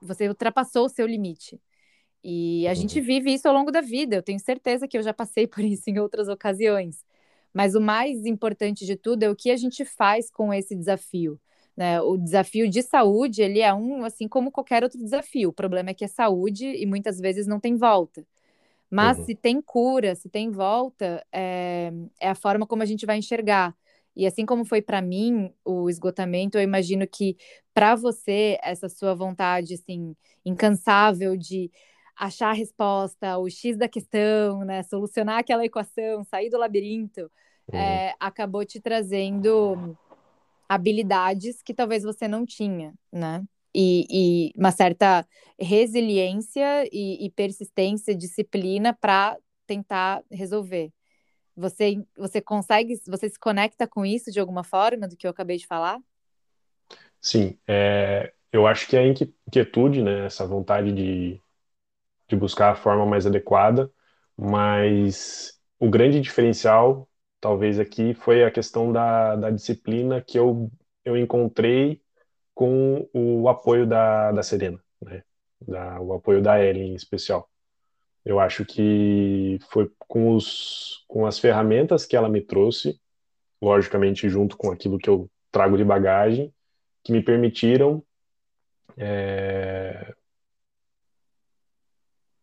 você 0.00 0.28
ultrapassou 0.28 0.86
o 0.86 0.88
seu 0.90 1.06
limite. 1.06 1.60
E 2.22 2.66
a 2.66 2.70
uhum. 2.70 2.76
gente 2.76 3.00
vive 3.00 3.32
isso 3.32 3.48
ao 3.48 3.54
longo 3.54 3.70
da 3.70 3.80
vida. 3.80 4.16
Eu 4.16 4.22
tenho 4.22 4.40
certeza 4.40 4.86
que 4.86 4.98
eu 4.98 5.02
já 5.02 5.14
passei 5.14 5.46
por 5.48 5.64
isso 5.64 5.88
em 5.88 5.98
outras 5.98 6.28
ocasiões. 6.28 7.04
Mas 7.52 7.74
o 7.74 7.80
mais 7.80 8.26
importante 8.26 8.84
de 8.84 8.96
tudo 8.96 9.22
é 9.22 9.30
o 9.30 9.36
que 9.36 9.50
a 9.50 9.56
gente 9.56 9.84
faz 9.84 10.30
com 10.30 10.52
esse 10.52 10.74
desafio. 10.76 11.40
Né? 11.76 12.00
O 12.00 12.16
desafio 12.16 12.68
de 12.70 12.82
saúde, 12.82 13.42
ele 13.42 13.60
é 13.60 13.72
um, 13.74 14.04
assim 14.04 14.26
como 14.26 14.50
qualquer 14.50 14.82
outro 14.82 14.98
desafio. 14.98 15.50
O 15.50 15.52
problema 15.52 15.90
é 15.90 15.94
que 15.94 16.04
é 16.04 16.08
saúde 16.08 16.66
e 16.66 16.86
muitas 16.86 17.20
vezes 17.20 17.46
não 17.46 17.60
tem 17.60 17.76
volta. 17.76 18.26
Mas 18.90 19.18
uhum. 19.18 19.24
se 19.24 19.34
tem 19.34 19.60
cura, 19.60 20.14
se 20.14 20.28
tem 20.28 20.50
volta, 20.50 21.24
é, 21.32 21.92
é 22.20 22.28
a 22.30 22.34
forma 22.34 22.66
como 22.66 22.82
a 22.82 22.86
gente 22.86 23.04
vai 23.04 23.18
enxergar. 23.18 23.76
E 24.14 24.26
assim 24.26 24.46
como 24.46 24.64
foi 24.64 24.80
para 24.80 25.02
mim 25.02 25.52
o 25.64 25.90
esgotamento, 25.90 26.56
eu 26.56 26.62
imagino 26.62 27.06
que 27.06 27.36
para 27.74 27.94
você 27.94 28.58
essa 28.62 28.88
sua 28.88 29.14
vontade 29.14 29.74
assim 29.74 30.16
incansável 30.44 31.36
de 31.36 31.70
achar 32.16 32.48
a 32.48 32.54
resposta, 32.54 33.36
o 33.36 33.50
X 33.50 33.76
da 33.76 33.88
questão, 33.88 34.64
né, 34.64 34.82
solucionar 34.84 35.38
aquela 35.38 35.66
equação, 35.66 36.24
sair 36.24 36.48
do 36.48 36.56
labirinto, 36.56 37.30
uhum. 37.70 37.78
é, 37.78 38.14
acabou 38.18 38.64
te 38.64 38.80
trazendo 38.80 39.94
habilidades 40.68 41.62
que 41.62 41.74
talvez 41.74 42.02
você 42.02 42.28
não 42.28 42.44
tinha, 42.46 42.94
né? 43.12 43.44
E, 43.74 44.06
e 44.48 44.52
uma 44.56 44.72
certa 44.72 45.26
resiliência 45.60 46.88
e, 46.92 47.26
e 47.26 47.30
persistência, 47.30 48.14
disciplina 48.14 48.94
para 48.94 49.36
tentar 49.66 50.22
resolver. 50.30 50.92
Você, 51.56 52.02
você 52.16 52.40
consegue, 52.40 53.00
você 53.06 53.28
se 53.28 53.38
conecta 53.38 53.86
com 53.86 54.04
isso 54.04 54.30
de 54.30 54.40
alguma 54.40 54.64
forma, 54.64 55.08
do 55.08 55.16
que 55.16 55.26
eu 55.26 55.30
acabei 55.30 55.56
de 55.58 55.66
falar? 55.66 55.98
Sim, 57.20 57.58
é, 57.66 58.32
eu 58.52 58.66
acho 58.66 58.86
que 58.88 58.96
a 58.96 59.02
inquietude, 59.06 60.02
né, 60.02 60.26
essa 60.26 60.46
vontade 60.46 60.92
de, 60.92 61.40
de 62.28 62.36
buscar 62.36 62.72
a 62.72 62.76
forma 62.76 63.06
mais 63.06 63.26
adequada, 63.26 63.90
mas 64.36 65.60
o 65.78 65.90
grande 65.90 66.20
diferencial, 66.20 67.08
talvez 67.46 67.78
aqui, 67.78 68.12
foi 68.12 68.42
a 68.42 68.50
questão 68.50 68.92
da, 68.92 69.36
da 69.36 69.50
disciplina 69.50 70.20
que 70.20 70.36
eu, 70.36 70.68
eu 71.04 71.16
encontrei 71.16 72.02
com 72.52 73.08
o 73.14 73.48
apoio 73.48 73.86
da, 73.86 74.32
da 74.32 74.42
Serena, 74.42 74.82
né, 75.00 75.22
da, 75.60 76.00
o 76.00 76.12
apoio 76.12 76.42
da 76.42 76.60
Ellen 76.60 76.90
em 76.90 76.94
especial. 76.96 77.48
Eu 78.24 78.40
acho 78.40 78.64
que 78.64 79.60
foi 79.70 79.88
com, 79.96 80.34
os, 80.34 81.04
com 81.06 81.24
as 81.24 81.38
ferramentas 81.38 82.04
que 82.04 82.16
ela 82.16 82.28
me 82.28 82.40
trouxe, 82.40 83.00
logicamente 83.62 84.28
junto 84.28 84.56
com 84.56 84.72
aquilo 84.72 84.98
que 84.98 85.08
eu 85.08 85.30
trago 85.52 85.76
de 85.76 85.84
bagagem, 85.84 86.52
que 87.04 87.12
me 87.12 87.22
permitiram 87.22 88.02
é, 88.96 90.12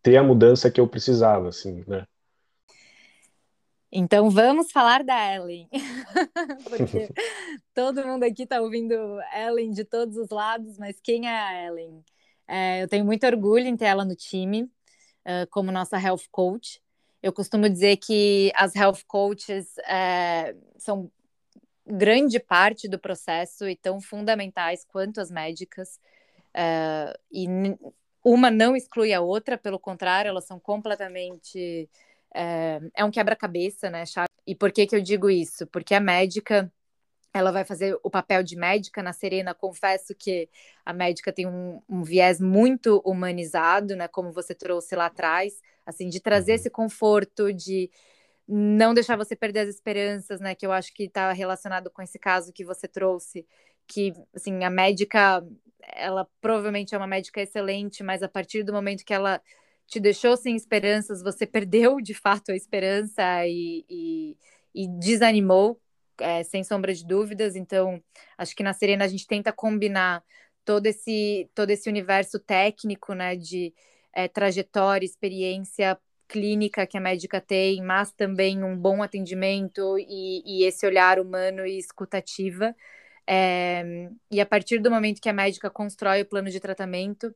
ter 0.01 0.15
a 0.15 0.23
mudança 0.23 0.71
que 0.71 0.79
eu 0.79 0.87
precisava, 0.87 1.49
assim, 1.49 1.83
né? 1.85 2.07
Então 3.95 4.27
vamos 4.27 4.71
falar 4.71 5.03
da 5.03 5.35
Ellen, 5.35 5.69
porque 6.67 7.09
todo 7.75 8.03
mundo 8.07 8.23
aqui 8.23 8.41
está 8.41 8.59
ouvindo 8.59 8.95
Ellen 9.31 9.69
de 9.69 9.85
todos 9.85 10.17
os 10.17 10.29
lados, 10.29 10.79
mas 10.79 10.99
quem 10.99 11.27
é 11.27 11.39
a 11.39 11.67
Ellen? 11.67 12.03
É, 12.47 12.81
eu 12.81 12.87
tenho 12.87 13.05
muito 13.05 13.23
orgulho 13.27 13.67
em 13.67 13.77
ter 13.77 13.85
ela 13.85 14.03
no 14.03 14.15
time 14.15 14.63
uh, 14.63 15.47
como 15.51 15.71
nossa 15.71 15.99
health 15.99 16.23
coach. 16.31 16.81
Eu 17.21 17.31
costumo 17.31 17.69
dizer 17.69 17.97
que 17.97 18.51
as 18.55 18.75
health 18.75 19.03
coaches 19.05 19.67
uh, 19.77 20.59
são 20.75 21.11
grande 21.85 22.39
parte 22.39 22.87
do 22.87 22.97
processo 22.97 23.69
e 23.69 23.75
tão 23.75 24.01
fundamentais 24.01 24.83
quanto 24.85 25.21
as 25.21 25.29
médicas. 25.29 25.99
Uh, 26.55 27.13
e 27.31 27.47
uma 28.23 28.49
não 28.49 28.75
exclui 28.75 29.13
a 29.13 29.21
outra, 29.21 29.55
pelo 29.55 29.77
contrário, 29.77 30.29
elas 30.29 30.45
são 30.45 30.59
completamente. 30.59 31.87
É, 32.33 32.79
é 32.95 33.05
um 33.05 33.11
quebra-cabeça, 33.11 33.89
né? 33.89 34.03
E 34.45 34.55
por 34.55 34.71
que, 34.71 34.87
que 34.87 34.95
eu 34.95 35.01
digo 35.01 35.29
isso? 35.29 35.67
Porque 35.67 35.93
a 35.93 35.99
médica 35.99 36.71
ela 37.33 37.51
vai 37.51 37.65
fazer 37.65 37.97
o 38.03 38.09
papel 38.11 38.43
de 38.43 38.55
médica 38.55 39.01
na 39.01 39.11
Serena. 39.11 39.55
Confesso 39.55 40.13
que 40.13 40.47
a 40.85 40.93
médica 40.93 41.33
tem 41.33 41.47
um, 41.47 41.81
um, 41.89 42.03
viés 42.03 42.39
muito 42.39 43.01
humanizado, 43.03 43.95
né? 43.95 44.07
Como 44.07 44.31
você 44.31 44.53
trouxe 44.53 44.95
lá 44.95 45.07
atrás, 45.07 45.59
assim, 45.85 46.09
de 46.09 46.19
trazer 46.21 46.51
uhum. 46.51 46.55
esse 46.55 46.69
conforto, 46.69 47.51
de 47.51 47.89
não 48.47 48.93
deixar 48.93 49.17
você 49.17 49.35
perder 49.35 49.61
as 49.61 49.69
esperanças, 49.69 50.39
né? 50.39 50.53
Que 50.53 50.65
eu 50.65 50.71
acho 50.71 50.93
que 50.93 51.05
está 51.05 51.31
relacionado 51.31 51.89
com 51.89 52.01
esse 52.03 52.19
caso 52.19 52.53
que 52.53 52.63
você 52.63 52.87
trouxe, 52.87 53.47
que 53.87 54.13
assim 54.35 54.63
a 54.63 54.69
médica, 54.69 55.43
ela 55.95 56.27
provavelmente 56.39 56.93
é 56.93 56.97
uma 56.97 57.07
médica 57.07 57.41
excelente, 57.41 58.03
mas 58.03 58.21
a 58.21 58.29
partir 58.29 58.63
do 58.63 58.73
momento 58.73 59.03
que 59.03 59.13
ela 59.13 59.41
te 59.87 59.99
deixou 59.99 60.35
sem 60.37 60.55
esperanças, 60.55 61.21
você 61.21 61.45
perdeu 61.45 62.01
de 62.01 62.13
fato 62.13 62.51
a 62.51 62.55
esperança 62.55 63.45
e, 63.45 63.85
e, 63.89 64.37
e 64.73 64.87
desanimou 64.99 65.79
é, 66.19 66.43
sem 66.43 66.63
sombra 66.63 66.93
de 66.93 67.05
dúvidas. 67.05 67.55
Então, 67.55 68.01
acho 68.37 68.55
que 68.55 68.63
na 68.63 68.73
Serena 68.73 69.05
a 69.05 69.07
gente 69.07 69.27
tenta 69.27 69.51
combinar 69.51 70.23
todo 70.65 70.85
esse, 70.87 71.49
todo 71.53 71.69
esse 71.69 71.89
universo 71.89 72.39
técnico, 72.39 73.13
né, 73.13 73.35
de 73.35 73.73
é, 74.13 74.27
trajetória, 74.27 75.05
experiência 75.05 75.99
clínica 76.27 76.87
que 76.87 76.97
a 76.97 77.01
médica 77.01 77.39
tem, 77.41 77.81
mas 77.81 78.11
também 78.11 78.63
um 78.63 78.75
bom 78.77 79.03
atendimento 79.03 79.97
e, 79.99 80.41
e 80.45 80.65
esse 80.65 80.85
olhar 80.85 81.19
humano 81.19 81.65
e 81.65 81.77
escutativa. 81.77 82.75
É, 83.27 84.09
e 84.31 84.41
a 84.41 84.45
partir 84.45 84.79
do 84.79 84.91
momento 84.91 85.21
que 85.21 85.29
a 85.29 85.33
médica 85.33 85.69
constrói 85.69 86.21
o 86.21 86.25
plano 86.25 86.49
de 86.49 86.59
tratamento, 86.59 87.33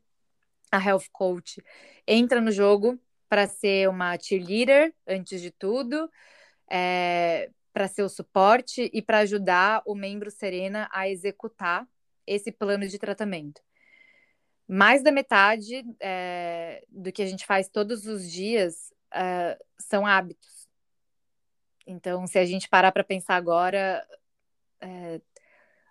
a 0.71 0.77
health 0.77 1.05
coach 1.11 1.63
entra 2.05 2.41
no 2.41 2.51
jogo 2.51 2.99
para 3.29 3.47
ser 3.47 3.89
uma 3.89 4.17
cheerleader, 4.17 4.93
antes 5.05 5.41
de 5.41 5.51
tudo, 5.51 6.09
é, 6.69 7.49
para 7.73 7.87
ser 7.87 8.03
o 8.03 8.09
suporte 8.09 8.89
e 8.93 9.01
para 9.01 9.19
ajudar 9.19 9.81
o 9.85 9.93
membro 9.93 10.31
Serena 10.31 10.89
a 10.91 11.09
executar 11.09 11.87
esse 12.25 12.51
plano 12.51 12.87
de 12.87 12.97
tratamento. 12.97 13.61
Mais 14.67 15.01
da 15.01 15.11
metade 15.11 15.85
é, 15.99 16.83
do 16.89 17.11
que 17.11 17.21
a 17.21 17.25
gente 17.25 17.45
faz 17.45 17.69
todos 17.69 18.05
os 18.05 18.29
dias 18.29 18.93
é, 19.13 19.57
são 19.79 20.05
hábitos. 20.05 20.67
Então, 21.85 22.27
se 22.27 22.37
a 22.37 22.45
gente 22.45 22.67
parar 22.67 22.91
para 22.91 23.03
pensar 23.03 23.35
agora, 23.35 24.05
é, 24.81 25.21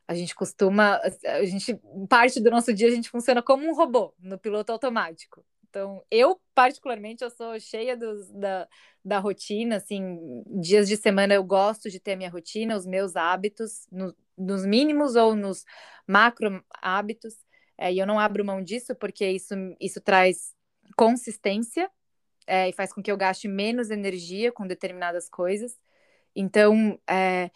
a 0.09 0.14
gente 0.14 0.35
costuma, 0.35 1.01
a 1.25 1.45
gente 1.45 1.79
parte 2.09 2.40
do 2.40 2.51
nosso 2.51 2.73
dia 2.73 2.88
a 2.88 2.90
gente 2.90 3.11
funciona 3.11 3.42
como 3.42 3.66
um 3.66 3.75
robô 3.75 4.14
no 4.19 4.38
piloto 4.38 4.73
automático. 4.73 5.45
Então, 5.69 6.03
eu, 6.11 6.40
particularmente, 6.55 7.23
eu 7.23 7.31
sou 7.31 7.59
cheia 7.61 7.97
da, 7.97 8.69
da 9.05 9.19
rotina, 9.19 9.77
assim, 9.77 10.42
dias 10.47 10.88
de 10.88 10.97
semana 10.97 11.35
eu 11.35 11.45
gosto 11.45 11.90
de 11.90 12.01
ter 12.01 12.12
a 12.12 12.16
minha 12.16 12.31
rotina, 12.31 12.77
os 12.77 12.87
meus 12.87 13.14
hábitos, 13.14 13.87
no, 13.92 14.14
nos 14.38 14.64
mínimos 14.64 15.16
ou 15.16 15.37
nos 15.37 15.64
macro 16.07 16.64
hábitos, 16.81 17.35
é, 17.77 17.92
e 17.92 17.99
eu 17.99 18.07
não 18.07 18.19
abro 18.19 18.45
mão 18.45 18.62
disso, 18.62 18.95
porque 18.95 19.29
isso, 19.29 19.55
isso 19.79 20.01
traz 20.01 20.55
consistência 20.97 21.90
é, 22.47 22.69
e 22.69 22.73
faz 22.73 22.92
com 22.92 23.03
que 23.03 23.11
eu 23.12 23.16
gaste 23.16 23.49
menos 23.49 23.90
energia 23.90 24.51
com 24.53 24.66
determinadas 24.66 25.29
coisas. 25.29 25.79
Então, 26.35 26.99
é, 27.09 27.51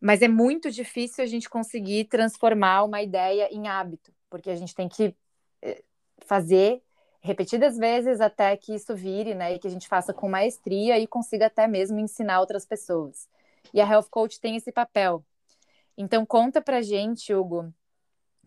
mas 0.00 0.22
é 0.22 0.28
muito 0.28 0.70
difícil 0.70 1.24
a 1.24 1.26
gente 1.26 1.48
conseguir 1.48 2.04
transformar 2.04 2.84
uma 2.84 3.02
ideia 3.02 3.48
em 3.50 3.68
hábito, 3.68 4.12
porque 4.30 4.50
a 4.50 4.54
gente 4.54 4.74
tem 4.74 4.88
que 4.88 5.14
é, 5.62 5.82
fazer 6.26 6.82
repetidas 7.20 7.76
vezes 7.76 8.20
até 8.20 8.56
que 8.56 8.74
isso 8.74 8.94
vire, 8.94 9.34
né, 9.34 9.54
e 9.54 9.58
que 9.58 9.66
a 9.66 9.70
gente 9.70 9.88
faça 9.88 10.14
com 10.14 10.28
maestria 10.28 10.98
e 10.98 11.06
consiga 11.06 11.46
até 11.46 11.66
mesmo 11.66 11.98
ensinar 11.98 12.40
outras 12.40 12.64
pessoas. 12.64 13.28
E 13.74 13.80
a 13.80 13.90
Health 13.90 14.08
Coach 14.10 14.40
tem 14.40 14.56
esse 14.56 14.70
papel. 14.70 15.24
Então 15.96 16.24
conta 16.24 16.62
pra 16.62 16.80
gente, 16.80 17.34
Hugo, 17.34 17.74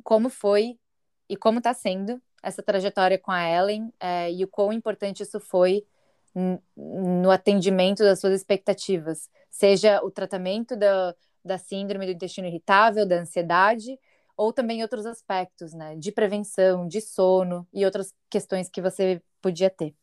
como 0.04 0.30
foi 0.30 0.80
e 1.28 1.36
como 1.36 1.58
está 1.58 1.74
sendo 1.74 2.22
essa 2.42 2.64
trajetória 2.64 3.20
com 3.20 3.32
a 3.32 3.44
Ellen 3.44 3.94
é, 4.00 4.32
e 4.32 4.44
o 4.44 4.48
quão 4.48 4.72
importante 4.74 5.22
isso 5.22 5.40
foi 5.40 5.86
no 6.76 7.30
atendimento 7.30 8.00
das 8.00 8.22
suas 8.22 8.34
expectativas, 8.34 9.30
seja 9.50 10.02
o 10.02 10.10
tratamento 10.10 10.78
da, 10.78 11.14
da 11.44 11.58
síndrome 11.58 12.06
do 12.06 12.12
intestino 12.12 12.48
irritável, 12.48 13.06
da 13.08 13.20
ansiedade, 13.20 13.98
ou 14.36 14.52
também 14.52 14.82
outros 14.82 15.06
aspectos, 15.06 15.74
né, 15.74 15.96
de 15.96 16.12
prevenção, 16.12 16.88
de 16.88 17.02
sono 17.02 17.68
e 17.74 17.86
outras 17.86 18.14
questões 18.30 18.70
que 18.70 18.82
você 18.82 19.22
podia 19.42 19.70
ter. 19.70 19.94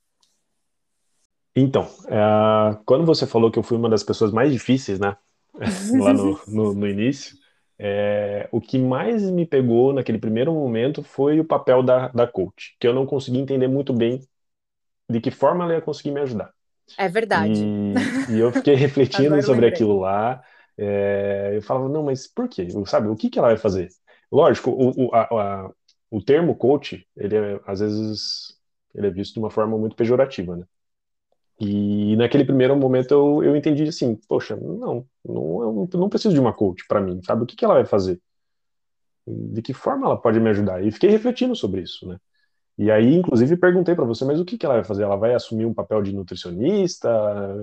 Então, 1.56 1.88
é, 2.06 2.78
quando 2.84 3.04
você 3.04 3.26
falou 3.26 3.50
que 3.50 3.58
eu 3.58 3.62
fui 3.62 3.76
uma 3.76 3.88
das 3.88 4.04
pessoas 4.04 4.32
mais 4.32 4.52
difíceis, 4.52 5.00
né, 5.00 5.16
lá 5.98 6.12
no, 6.12 6.40
no, 6.46 6.74
no 6.74 6.86
início, 6.86 7.36
é, 7.78 8.48
o 8.52 8.60
que 8.60 8.78
mais 8.78 9.28
me 9.30 9.46
pegou 9.46 9.92
naquele 9.92 10.18
primeiro 10.18 10.52
momento 10.52 11.02
foi 11.02 11.40
o 11.40 11.44
papel 11.44 11.82
da, 11.82 12.08
da 12.08 12.26
coach, 12.26 12.76
que 12.78 12.86
eu 12.86 12.94
não 12.94 13.06
consegui 13.06 13.38
entender 13.38 13.68
muito 13.68 13.92
bem 13.92 14.20
de 15.10 15.20
que 15.20 15.30
forma 15.30 15.64
ela 15.64 15.74
ia 15.74 15.80
conseguir 15.80 16.10
me 16.10 16.20
ajudar. 16.20 16.52
É 16.96 17.08
verdade. 17.08 17.60
E, 17.60 18.34
e 18.34 18.38
eu 18.40 18.52
fiquei 18.52 18.74
refletindo 18.76 19.40
sobre 19.42 19.66
aquilo 19.66 20.00
lá. 20.00 20.42
É, 20.78 21.52
eu 21.56 21.62
falava, 21.62 21.88
não, 21.88 22.04
mas 22.04 22.26
por 22.28 22.48
quê? 22.48 22.68
Sabe, 22.86 23.08
o 23.08 23.16
que, 23.16 23.30
que 23.30 23.38
ela 23.38 23.48
vai 23.48 23.56
fazer? 23.58 23.88
Lógico, 24.30 24.70
o, 24.70 25.08
o, 25.08 25.14
a, 25.14 25.22
a, 25.66 25.70
o 26.10 26.22
termo 26.22 26.54
coach, 26.56 27.06
ele 27.16 27.36
é, 27.36 27.60
às 27.66 27.80
vezes, 27.80 28.56
ele 28.94 29.08
é 29.08 29.10
visto 29.10 29.34
de 29.34 29.40
uma 29.40 29.50
forma 29.50 29.76
muito 29.78 29.96
pejorativa, 29.96 30.56
né? 30.56 30.64
E 31.60 32.14
naquele 32.16 32.44
primeiro 32.44 32.76
momento 32.76 33.12
eu, 33.12 33.42
eu 33.44 33.56
entendi 33.56 33.82
assim, 33.84 34.14
poxa, 34.28 34.56
não, 34.56 35.04
não, 35.24 35.88
eu 35.92 35.98
não 35.98 36.08
preciso 36.08 36.34
de 36.34 36.40
uma 36.40 36.52
coach 36.52 36.86
para 36.86 37.00
mim, 37.00 37.20
sabe? 37.24 37.42
O 37.42 37.46
que, 37.46 37.56
que 37.56 37.64
ela 37.64 37.74
vai 37.74 37.84
fazer? 37.84 38.20
De 39.26 39.60
que 39.60 39.74
forma 39.74 40.06
ela 40.06 40.16
pode 40.16 40.40
me 40.40 40.48
ajudar? 40.50 40.82
E 40.84 40.90
fiquei 40.90 41.10
refletindo 41.10 41.54
sobre 41.54 41.82
isso, 41.82 42.08
né? 42.08 42.18
E 42.78 42.90
aí, 42.90 43.14
inclusive, 43.14 43.56
perguntei 43.56 43.94
para 43.94 44.04
você, 44.04 44.24
mas 44.24 44.40
o 44.40 44.44
que, 44.44 44.58
que 44.58 44.66
ela 44.66 44.76
vai 44.76 44.84
fazer? 44.84 45.04
Ela 45.04 45.16
vai 45.16 45.34
assumir 45.34 45.66
um 45.66 45.74
papel 45.74 46.02
de 46.02 46.14
nutricionista, 46.14 47.10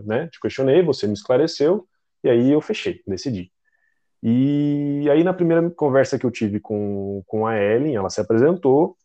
né? 0.04 0.28
Te 0.30 0.40
questionei, 0.40 0.84
você 0.84 1.08
me 1.08 1.14
esclareceu, 1.14 1.88
e 2.26 2.30
aí 2.30 2.52
eu 2.52 2.60
fechei, 2.62 3.02
decidi. 3.08 3.52
E 4.24 5.08
aí, 5.12 5.24
na 5.24 5.34
primeira 5.34 5.70
conversa 5.70 6.18
que 6.18 6.26
eu 6.26 6.32
tive 6.32 6.60
com, 6.60 7.22
com 7.28 7.46
a 7.46 7.56
Ellen, 7.56 7.96
ela 7.96 8.10
se 8.10 8.20
apresentou 8.20 8.98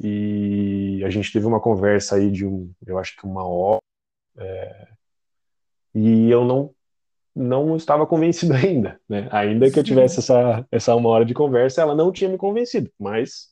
e 0.00 1.00
a 1.04 1.10
gente 1.10 1.32
teve 1.32 1.46
uma 1.46 1.60
conversa 1.60 2.16
aí 2.16 2.30
de, 2.30 2.44
um, 2.44 2.72
eu 2.84 2.98
acho 2.98 3.16
que 3.16 3.24
uma 3.24 3.46
hora, 3.46 3.80
é, 4.36 4.88
e 5.94 6.30
eu 6.30 6.44
não 6.44 6.74
não 7.34 7.76
estava 7.76 8.04
convencido 8.04 8.52
ainda, 8.54 9.00
né? 9.08 9.28
Ainda 9.30 9.70
que 9.70 9.78
eu 9.78 9.84
tivesse 9.84 10.18
essa, 10.18 10.66
essa 10.72 10.96
uma 10.96 11.08
hora 11.08 11.24
de 11.24 11.34
conversa, 11.34 11.80
ela 11.80 11.94
não 11.94 12.10
tinha 12.10 12.28
me 12.28 12.36
convencido, 12.36 12.90
mas 12.98 13.50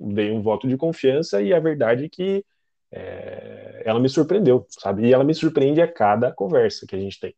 dei 0.00 0.32
um 0.32 0.42
voto 0.42 0.66
de 0.66 0.76
confiança 0.76 1.40
e 1.40 1.54
a 1.54 1.60
verdade 1.60 2.06
é 2.06 2.08
que 2.08 2.44
é, 2.90 3.82
ela 3.84 4.00
me 4.00 4.08
surpreendeu, 4.08 4.66
sabe? 4.70 5.06
E 5.06 5.12
ela 5.12 5.22
me 5.22 5.34
surpreende 5.34 5.80
a 5.80 5.86
cada 5.86 6.32
conversa 6.32 6.86
que 6.88 6.96
a 6.96 6.98
gente 6.98 7.20
tem. 7.20 7.32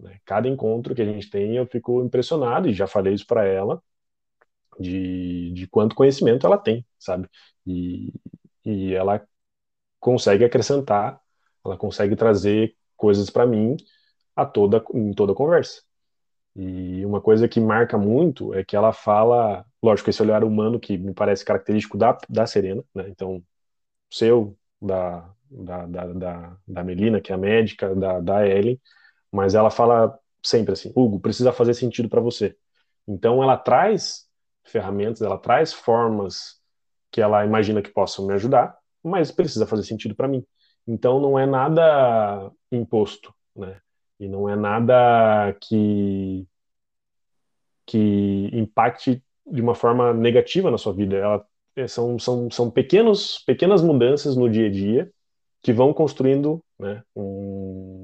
Né? 0.00 0.18
Cada 0.24 0.48
encontro 0.48 0.94
que 0.94 1.02
a 1.02 1.04
gente 1.04 1.30
tem, 1.30 1.56
eu 1.56 1.66
fico 1.66 2.02
impressionado, 2.02 2.68
e 2.68 2.74
já 2.74 2.86
falei 2.86 3.14
isso 3.14 3.26
para 3.26 3.44
ela, 3.44 3.82
de, 4.78 5.52
de 5.52 5.66
quanto 5.68 5.94
conhecimento 5.96 6.46
ela 6.46 6.58
tem, 6.58 6.84
sabe? 6.98 7.28
E, 7.66 8.12
e 8.64 8.94
ela 8.94 9.26
consegue 10.00 10.44
acrescentar, 10.44 11.20
ela 11.64 11.76
consegue 11.76 12.16
trazer 12.16 12.76
coisas 12.96 13.30
para 13.30 13.46
mim 13.46 13.76
a 14.34 14.46
toda, 14.46 14.84
em 14.94 15.12
toda 15.12 15.34
conversa. 15.34 15.82
E 16.56 17.04
uma 17.04 17.20
coisa 17.20 17.48
que 17.48 17.60
marca 17.60 17.98
muito 17.98 18.54
é 18.54 18.64
que 18.64 18.76
ela 18.76 18.92
fala, 18.92 19.64
lógico, 19.82 20.10
esse 20.10 20.22
olhar 20.22 20.42
humano 20.44 20.80
que 20.80 20.96
me 20.96 21.12
parece 21.14 21.44
característico 21.44 21.98
da, 21.98 22.18
da 22.28 22.46
Serena, 22.46 22.82
né? 22.94 23.06
Então, 23.08 23.42
seu, 24.10 24.56
da, 24.80 25.30
da, 25.50 25.86
da, 25.86 26.06
da, 26.12 26.56
da 26.66 26.84
Melina, 26.84 27.20
que 27.20 27.32
é 27.32 27.34
a 27.34 27.38
médica, 27.38 27.94
da, 27.94 28.20
da 28.20 28.46
Ellen, 28.48 28.80
mas 29.36 29.54
ela 29.54 29.70
fala 29.70 30.18
sempre 30.42 30.72
assim: 30.72 30.90
Hugo, 30.96 31.20
precisa 31.20 31.52
fazer 31.52 31.74
sentido 31.74 32.08
para 32.08 32.20
você. 32.20 32.56
Então, 33.06 33.42
ela 33.42 33.56
traz 33.56 34.26
ferramentas, 34.64 35.20
ela 35.20 35.38
traz 35.38 35.72
formas 35.72 36.58
que 37.10 37.20
ela 37.20 37.44
imagina 37.44 37.82
que 37.82 37.90
possam 37.90 38.26
me 38.26 38.32
ajudar, 38.32 38.76
mas 39.04 39.30
precisa 39.30 39.66
fazer 39.66 39.84
sentido 39.84 40.14
para 40.14 40.26
mim. 40.26 40.44
Então, 40.88 41.20
não 41.20 41.38
é 41.38 41.44
nada 41.46 42.50
imposto, 42.72 43.32
né? 43.54 43.78
E 44.18 44.26
não 44.26 44.48
é 44.48 44.56
nada 44.56 45.54
que 45.60 46.46
que 47.84 48.50
impacte 48.52 49.22
de 49.46 49.62
uma 49.62 49.74
forma 49.74 50.12
negativa 50.12 50.70
na 50.70 50.78
sua 50.78 50.92
vida. 50.92 51.16
Ela, 51.16 51.46
é, 51.76 51.86
são, 51.86 52.18
são, 52.18 52.50
são 52.50 52.68
pequenos, 52.68 53.38
pequenas 53.46 53.80
mudanças 53.80 54.34
no 54.34 54.50
dia 54.50 54.66
a 54.66 54.70
dia 54.70 55.10
que 55.62 55.72
vão 55.72 55.92
construindo 55.92 56.64
né, 56.78 57.02
um, 57.14 57.95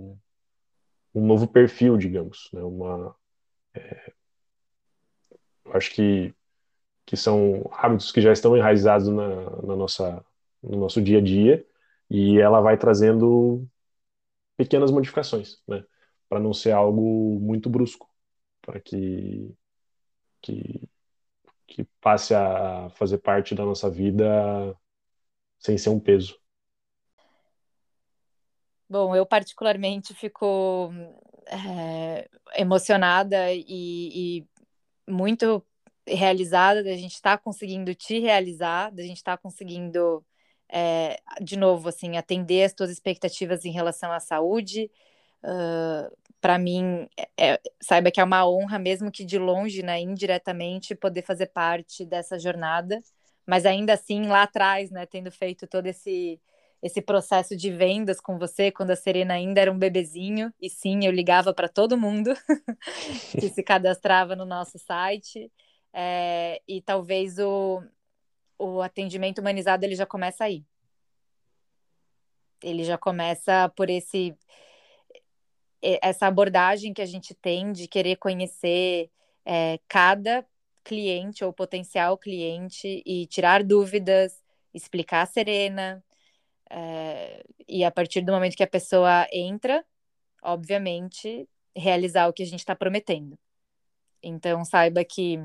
um 1.14 1.26
novo 1.26 1.46
perfil, 1.48 1.96
digamos. 1.96 2.50
Né, 2.52 2.62
uma, 2.62 3.14
é, 3.74 4.12
acho 5.72 5.90
que, 5.94 6.34
que 7.06 7.16
são 7.16 7.70
hábitos 7.74 8.12
que 8.12 8.20
já 8.20 8.32
estão 8.32 8.56
enraizados 8.56 9.08
na, 9.08 9.50
na 9.62 9.76
nossa, 9.76 10.24
no 10.62 10.78
nosso 10.78 11.02
dia 11.02 11.18
a 11.18 11.22
dia 11.22 11.66
e 12.10 12.38
ela 12.40 12.60
vai 12.60 12.76
trazendo 12.78 13.66
pequenas 14.56 14.90
modificações, 14.90 15.62
né, 15.68 15.84
para 16.28 16.40
não 16.40 16.54
ser 16.54 16.72
algo 16.72 17.38
muito 17.40 17.70
brusco, 17.70 18.08
para 18.62 18.80
que, 18.80 19.54
que 20.42 20.88
que 21.66 21.84
passe 22.00 22.34
a 22.34 22.90
fazer 22.90 23.18
parte 23.18 23.54
da 23.54 23.64
nossa 23.64 23.90
vida 23.90 24.76
sem 25.58 25.78
ser 25.78 25.90
um 25.90 26.00
peso. 26.00 26.41
Bom, 28.92 29.16
eu 29.16 29.24
particularmente 29.24 30.12
fico 30.12 30.92
é, 31.46 32.28
emocionada 32.56 33.50
e, 33.50 33.64
e, 34.38 34.46
muito 35.08 35.64
realizada 36.06 36.84
da 36.84 36.94
gente 36.94 37.14
estar 37.14 37.38
tá 37.38 37.42
conseguindo 37.42 37.94
te 37.94 38.18
realizar, 38.18 38.90
da 38.92 39.02
gente 39.02 39.16
estar 39.16 39.38
tá 39.38 39.42
conseguindo, 39.42 40.22
é, 40.70 41.18
de 41.40 41.56
novo, 41.56 41.88
assim, 41.88 42.18
atender 42.18 42.64
as 42.64 42.74
tuas 42.74 42.90
expectativas 42.90 43.64
em 43.64 43.72
relação 43.72 44.12
à 44.12 44.20
saúde. 44.20 44.90
Uh, 45.42 46.14
para 46.38 46.58
mim, 46.58 47.08
é, 47.40 47.58
saiba 47.80 48.10
que 48.10 48.20
é 48.20 48.24
uma 48.24 48.46
honra, 48.46 48.78
mesmo 48.78 49.10
que 49.10 49.24
de 49.24 49.38
longe, 49.38 49.82
né, 49.82 50.00
indiretamente, 50.02 50.94
poder 50.94 51.22
fazer 51.22 51.46
parte 51.46 52.04
dessa 52.04 52.38
jornada. 52.38 53.00
Mas 53.46 53.64
ainda 53.64 53.94
assim, 53.94 54.26
lá 54.26 54.42
atrás, 54.42 54.90
né, 54.90 55.06
tendo 55.06 55.30
feito 55.32 55.66
todo 55.66 55.86
esse 55.86 56.38
esse 56.82 57.00
processo 57.00 57.56
de 57.56 57.70
vendas 57.70 58.20
com 58.20 58.36
você 58.38 58.72
quando 58.72 58.90
a 58.90 58.96
Serena 58.96 59.34
ainda 59.34 59.60
era 59.60 59.70
um 59.70 59.78
bebezinho. 59.78 60.52
E 60.60 60.68
sim, 60.68 61.04
eu 61.04 61.12
ligava 61.12 61.54
para 61.54 61.68
todo 61.68 61.96
mundo 61.96 62.34
que 63.38 63.48
se 63.48 63.62
cadastrava 63.62 64.34
no 64.34 64.44
nosso 64.44 64.78
site. 64.80 65.50
É, 65.92 66.60
e 66.66 66.82
talvez 66.82 67.38
o, 67.38 67.80
o 68.58 68.82
atendimento 68.82 69.38
humanizado 69.40 69.84
ele 69.84 69.94
já 69.94 70.06
começa 70.06 70.44
aí. 70.44 70.64
Ele 72.60 72.82
já 72.82 72.98
começa 72.98 73.68
por 73.76 73.88
esse 73.88 74.36
essa 76.00 76.28
abordagem 76.28 76.94
que 76.94 77.02
a 77.02 77.06
gente 77.06 77.34
tem 77.34 77.72
de 77.72 77.88
querer 77.88 78.14
conhecer 78.14 79.10
é, 79.44 79.80
cada 79.88 80.46
cliente 80.84 81.44
ou 81.44 81.52
potencial 81.52 82.16
cliente 82.16 83.02
e 83.04 83.26
tirar 83.26 83.64
dúvidas, 83.64 84.40
explicar 84.72 85.22
a 85.22 85.26
Serena, 85.26 86.04
é, 86.72 87.44
e 87.68 87.84
a 87.84 87.90
partir 87.90 88.22
do 88.22 88.32
momento 88.32 88.56
que 88.56 88.62
a 88.62 88.66
pessoa 88.66 89.26
entra, 89.30 89.84
obviamente, 90.42 91.46
realizar 91.76 92.28
o 92.28 92.32
que 92.32 92.42
a 92.42 92.46
gente 92.46 92.60
está 92.60 92.74
prometendo. 92.74 93.38
Então, 94.22 94.64
saiba 94.64 95.04
que 95.04 95.38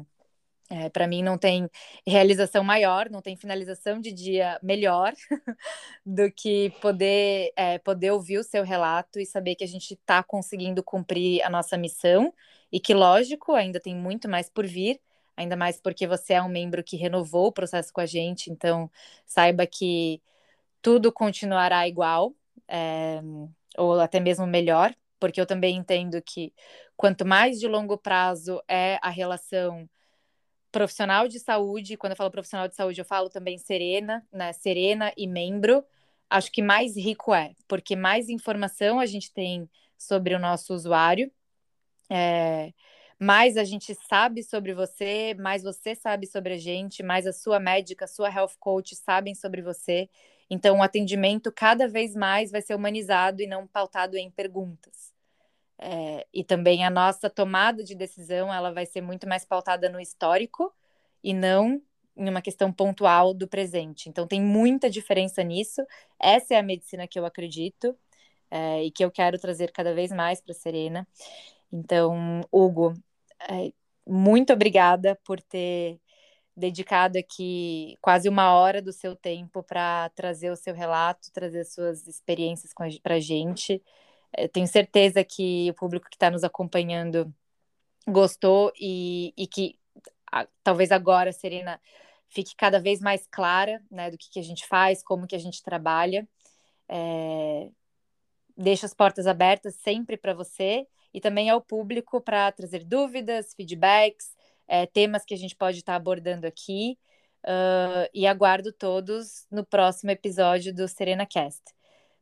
é, 0.70 0.90
para 0.90 1.08
mim 1.08 1.22
não 1.24 1.38
tem 1.38 1.70
realização 2.06 2.64
maior, 2.64 3.10
não 3.10 3.22
tem 3.22 3.36
finalização 3.36 4.00
de 4.00 4.12
dia 4.12 4.60
melhor 4.64 5.14
do 6.06 6.32
que 6.32 6.72
poder 6.82 7.52
é, 7.56 7.78
poder 7.80 8.12
ouvir 8.12 8.38
o 8.38 8.44
seu 8.44 8.64
relato 8.64 9.20
e 9.20 9.26
saber 9.26 9.56
que 9.56 9.64
a 9.64 9.68
gente 9.68 9.94
está 9.94 10.24
conseguindo 10.24 10.84
cumprir 10.84 11.42
a 11.44 11.50
nossa 11.50 11.78
missão 11.78 12.34
e 12.72 12.80
que, 12.80 12.94
lógico, 12.94 13.54
ainda 13.54 13.80
tem 13.80 13.96
muito 13.96 14.30
mais 14.30 14.50
por 14.50 14.66
vir, 14.66 15.00
ainda 15.36 15.56
mais 15.56 15.80
porque 15.80 16.08
você 16.08 16.34
é 16.34 16.42
um 16.42 16.50
membro 16.50 16.84
que 16.84 16.98
renovou 16.98 17.48
o 17.48 17.52
processo 17.52 17.92
com 17.94 18.02
a 18.02 18.06
gente, 18.06 18.52
então 18.52 18.90
saiba 19.26 19.66
que 19.66 20.22
tudo 20.88 21.12
continuará 21.12 21.86
igual, 21.86 22.34
é, 22.66 23.22
ou 23.78 24.00
até 24.00 24.22
mesmo 24.22 24.48
melhor, 24.48 24.96
porque 25.20 25.42
eu 25.42 25.46
também 25.46 25.76
entendo 25.76 26.22
que 26.22 26.54
quanto 26.96 27.26
mais 27.26 27.60
de 27.60 27.68
longo 27.68 27.98
prazo 27.98 28.64
é 28.70 28.98
a 29.02 29.10
relação 29.10 29.86
profissional 30.72 31.28
de 31.28 31.42
saúde, 31.42 31.98
quando 31.98 32.12
eu 32.12 32.16
falo 32.16 32.32
profissional 32.32 32.70
de 32.70 32.76
saúde, 32.76 33.02
eu 33.02 33.04
falo 33.04 33.30
também 33.30 33.58
serena, 33.58 34.26
né? 34.32 34.54
Serena 34.54 35.12
e 35.18 35.28
membro. 35.28 35.84
Acho 36.30 36.50
que 36.50 36.62
mais 36.62 36.96
rico 36.96 37.36
é, 37.36 37.52
porque 37.68 37.94
mais 37.94 38.30
informação 38.30 38.98
a 38.98 39.06
gente 39.06 39.34
tem 39.34 39.70
sobre 39.98 40.36
o 40.36 40.40
nosso 40.40 40.74
usuário, 40.74 41.30
é, 42.10 42.72
mais 43.20 43.58
a 43.58 43.66
gente 43.66 43.94
sabe 44.08 44.42
sobre 44.42 44.74
você, 44.74 45.36
mais 45.38 45.64
você 45.64 45.96
sabe 45.96 46.28
sobre 46.28 46.54
a 46.54 46.58
gente, 46.58 47.04
mais 47.04 47.28
a 47.28 47.34
sua 47.34 47.60
médica, 47.60 48.06
a 48.06 48.08
sua 48.08 48.32
health 48.32 48.56
coach 48.58 48.96
sabem 48.96 49.36
sobre 49.36 49.62
você. 49.62 50.10
Então, 50.50 50.80
o 50.80 50.84
atendimento 50.84 51.52
cada 51.52 51.88
vez 51.88 52.16
mais 52.16 52.52
vai 52.52 52.62
ser 52.62 52.76
humanizado 52.76 53.42
e 53.42 53.48
não 53.48 53.68
pautado 53.68 54.18
em 54.18 54.32
perguntas. 54.32 55.14
É, 55.80 56.26
e 56.34 56.44
também 56.44 56.84
a 56.86 56.90
nossa 56.90 57.30
tomada 57.30 57.84
de 57.84 57.94
decisão 57.94 58.52
ela 58.52 58.72
vai 58.72 58.86
ser 58.86 59.02
muito 59.02 59.28
mais 59.28 59.46
pautada 59.46 59.90
no 59.90 60.00
histórico 60.00 60.74
e 61.24 61.34
não 61.34 61.82
em 62.16 62.30
uma 62.30 62.42
questão 62.42 62.72
pontual 62.74 63.34
do 63.34 63.48
presente. 63.48 64.10
Então, 64.10 64.28
tem 64.28 64.42
muita 64.42 64.90
diferença 64.90 65.44
nisso. 65.44 65.82
Essa 66.20 66.56
é 66.56 66.58
a 66.58 66.64
medicina 66.64 67.08
que 67.08 67.20
eu 67.20 67.26
acredito 67.26 67.96
é, 68.50 68.84
e 68.84 68.92
que 68.92 69.04
eu 69.06 69.12
quero 69.12 69.38
trazer 69.38 69.72
cada 69.72 69.94
vez 69.94 70.12
mais 70.12 70.42
para 70.42 70.52
a 70.54 70.56
Serena. 70.56 71.08
Então, 71.72 72.42
Hugo, 72.52 72.94
é, 73.50 73.72
muito 74.06 74.54
obrigada 74.54 75.20
por 75.24 75.42
ter 75.42 76.00
dedicado 76.58 77.20
aqui 77.20 77.98
quase 78.02 78.28
uma 78.28 78.52
hora 78.54 78.82
do 78.82 78.92
seu 78.92 79.16
tempo 79.16 79.62
para 79.62 80.10
trazer 80.10 80.50
o 80.50 80.56
seu 80.56 80.74
relato, 80.74 81.32
trazer 81.32 81.64
suas 81.66 82.08
experiências 82.08 82.74
para 83.04 83.16
a 83.16 83.20
gente. 83.20 83.82
Eu 84.36 84.50
tenho 84.50 84.68
certeza 84.68 85.24
que 85.24 85.70
o 85.70 85.76
público 85.76 86.10
que 86.10 86.16
está 86.16 86.32
nos 86.32 86.44
acompanhando 86.44 87.32
gostou 88.08 88.74
e, 88.80 89.34
e 89.38 89.46
que 89.46 89.78
a, 90.32 90.48
talvez 90.64 90.92
agora, 90.92 91.32
Serena, 91.32 91.80
fique 92.28 92.56
cada 92.56 92.80
vez 92.80 93.00
mais 93.02 93.28
clara 93.28 93.82
né, 93.92 94.10
do 94.10 94.18
que, 94.18 94.30
que 94.32 94.40
a 94.40 94.44
gente 94.44 94.66
faz, 94.66 95.04
como 95.04 95.28
que 95.28 95.36
a 95.36 95.40
gente 95.40 95.62
trabalha. 95.62 96.28
É, 96.90 97.70
deixa 98.58 98.88
as 98.88 98.94
portas 98.96 99.28
abertas 99.28 99.76
sempre 99.76 100.18
para 100.18 100.34
você 100.34 100.88
e 101.14 101.22
também 101.22 101.50
ao 101.50 101.62
público 101.62 102.20
para 102.20 102.52
trazer 102.52 102.84
dúvidas, 102.84 103.54
feedbacks, 103.54 104.36
é, 104.68 104.86
temas 104.86 105.24
que 105.26 105.34
a 105.34 105.38
gente 105.38 105.56
pode 105.56 105.80
estar 105.80 105.94
tá 105.94 105.98
abordando 105.98 106.46
aqui. 106.48 106.98
Uh, 107.46 108.10
e 108.14 108.28
aguardo 108.28 108.74
todos 108.74 109.46
no 109.50 109.64
próximo 109.66 110.12
episódio 110.12 110.74
do 110.74 110.86
Serena 110.86 111.26
Cast. 111.26 111.62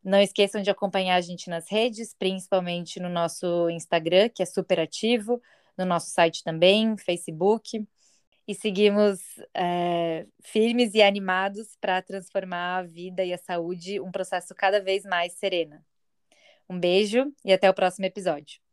Não 0.06 0.20
esqueçam 0.20 0.62
de 0.62 0.70
acompanhar 0.70 1.16
a 1.16 1.20
gente 1.20 1.50
nas 1.50 1.68
redes, 1.68 2.14
principalmente 2.16 3.00
no 3.00 3.08
nosso 3.08 3.68
Instagram, 3.70 4.28
que 4.28 4.40
é 4.40 4.46
super 4.46 4.78
ativo, 4.78 5.42
no 5.76 5.84
nosso 5.84 6.10
site 6.10 6.44
também, 6.44 6.96
Facebook. 6.96 7.84
E 8.46 8.54
seguimos 8.54 9.18
é, 9.52 10.24
firmes 10.44 10.94
e 10.94 11.02
animados 11.02 11.76
para 11.80 12.00
transformar 12.00 12.78
a 12.78 12.82
vida 12.84 13.24
e 13.24 13.32
a 13.32 13.38
saúde 13.38 13.98
um 13.98 14.12
processo 14.12 14.54
cada 14.54 14.80
vez 14.80 15.04
mais 15.04 15.32
serena. 15.32 15.84
Um 16.70 16.78
beijo 16.78 17.32
e 17.44 17.52
até 17.52 17.68
o 17.68 17.74
próximo 17.74 18.06
episódio. 18.06 18.65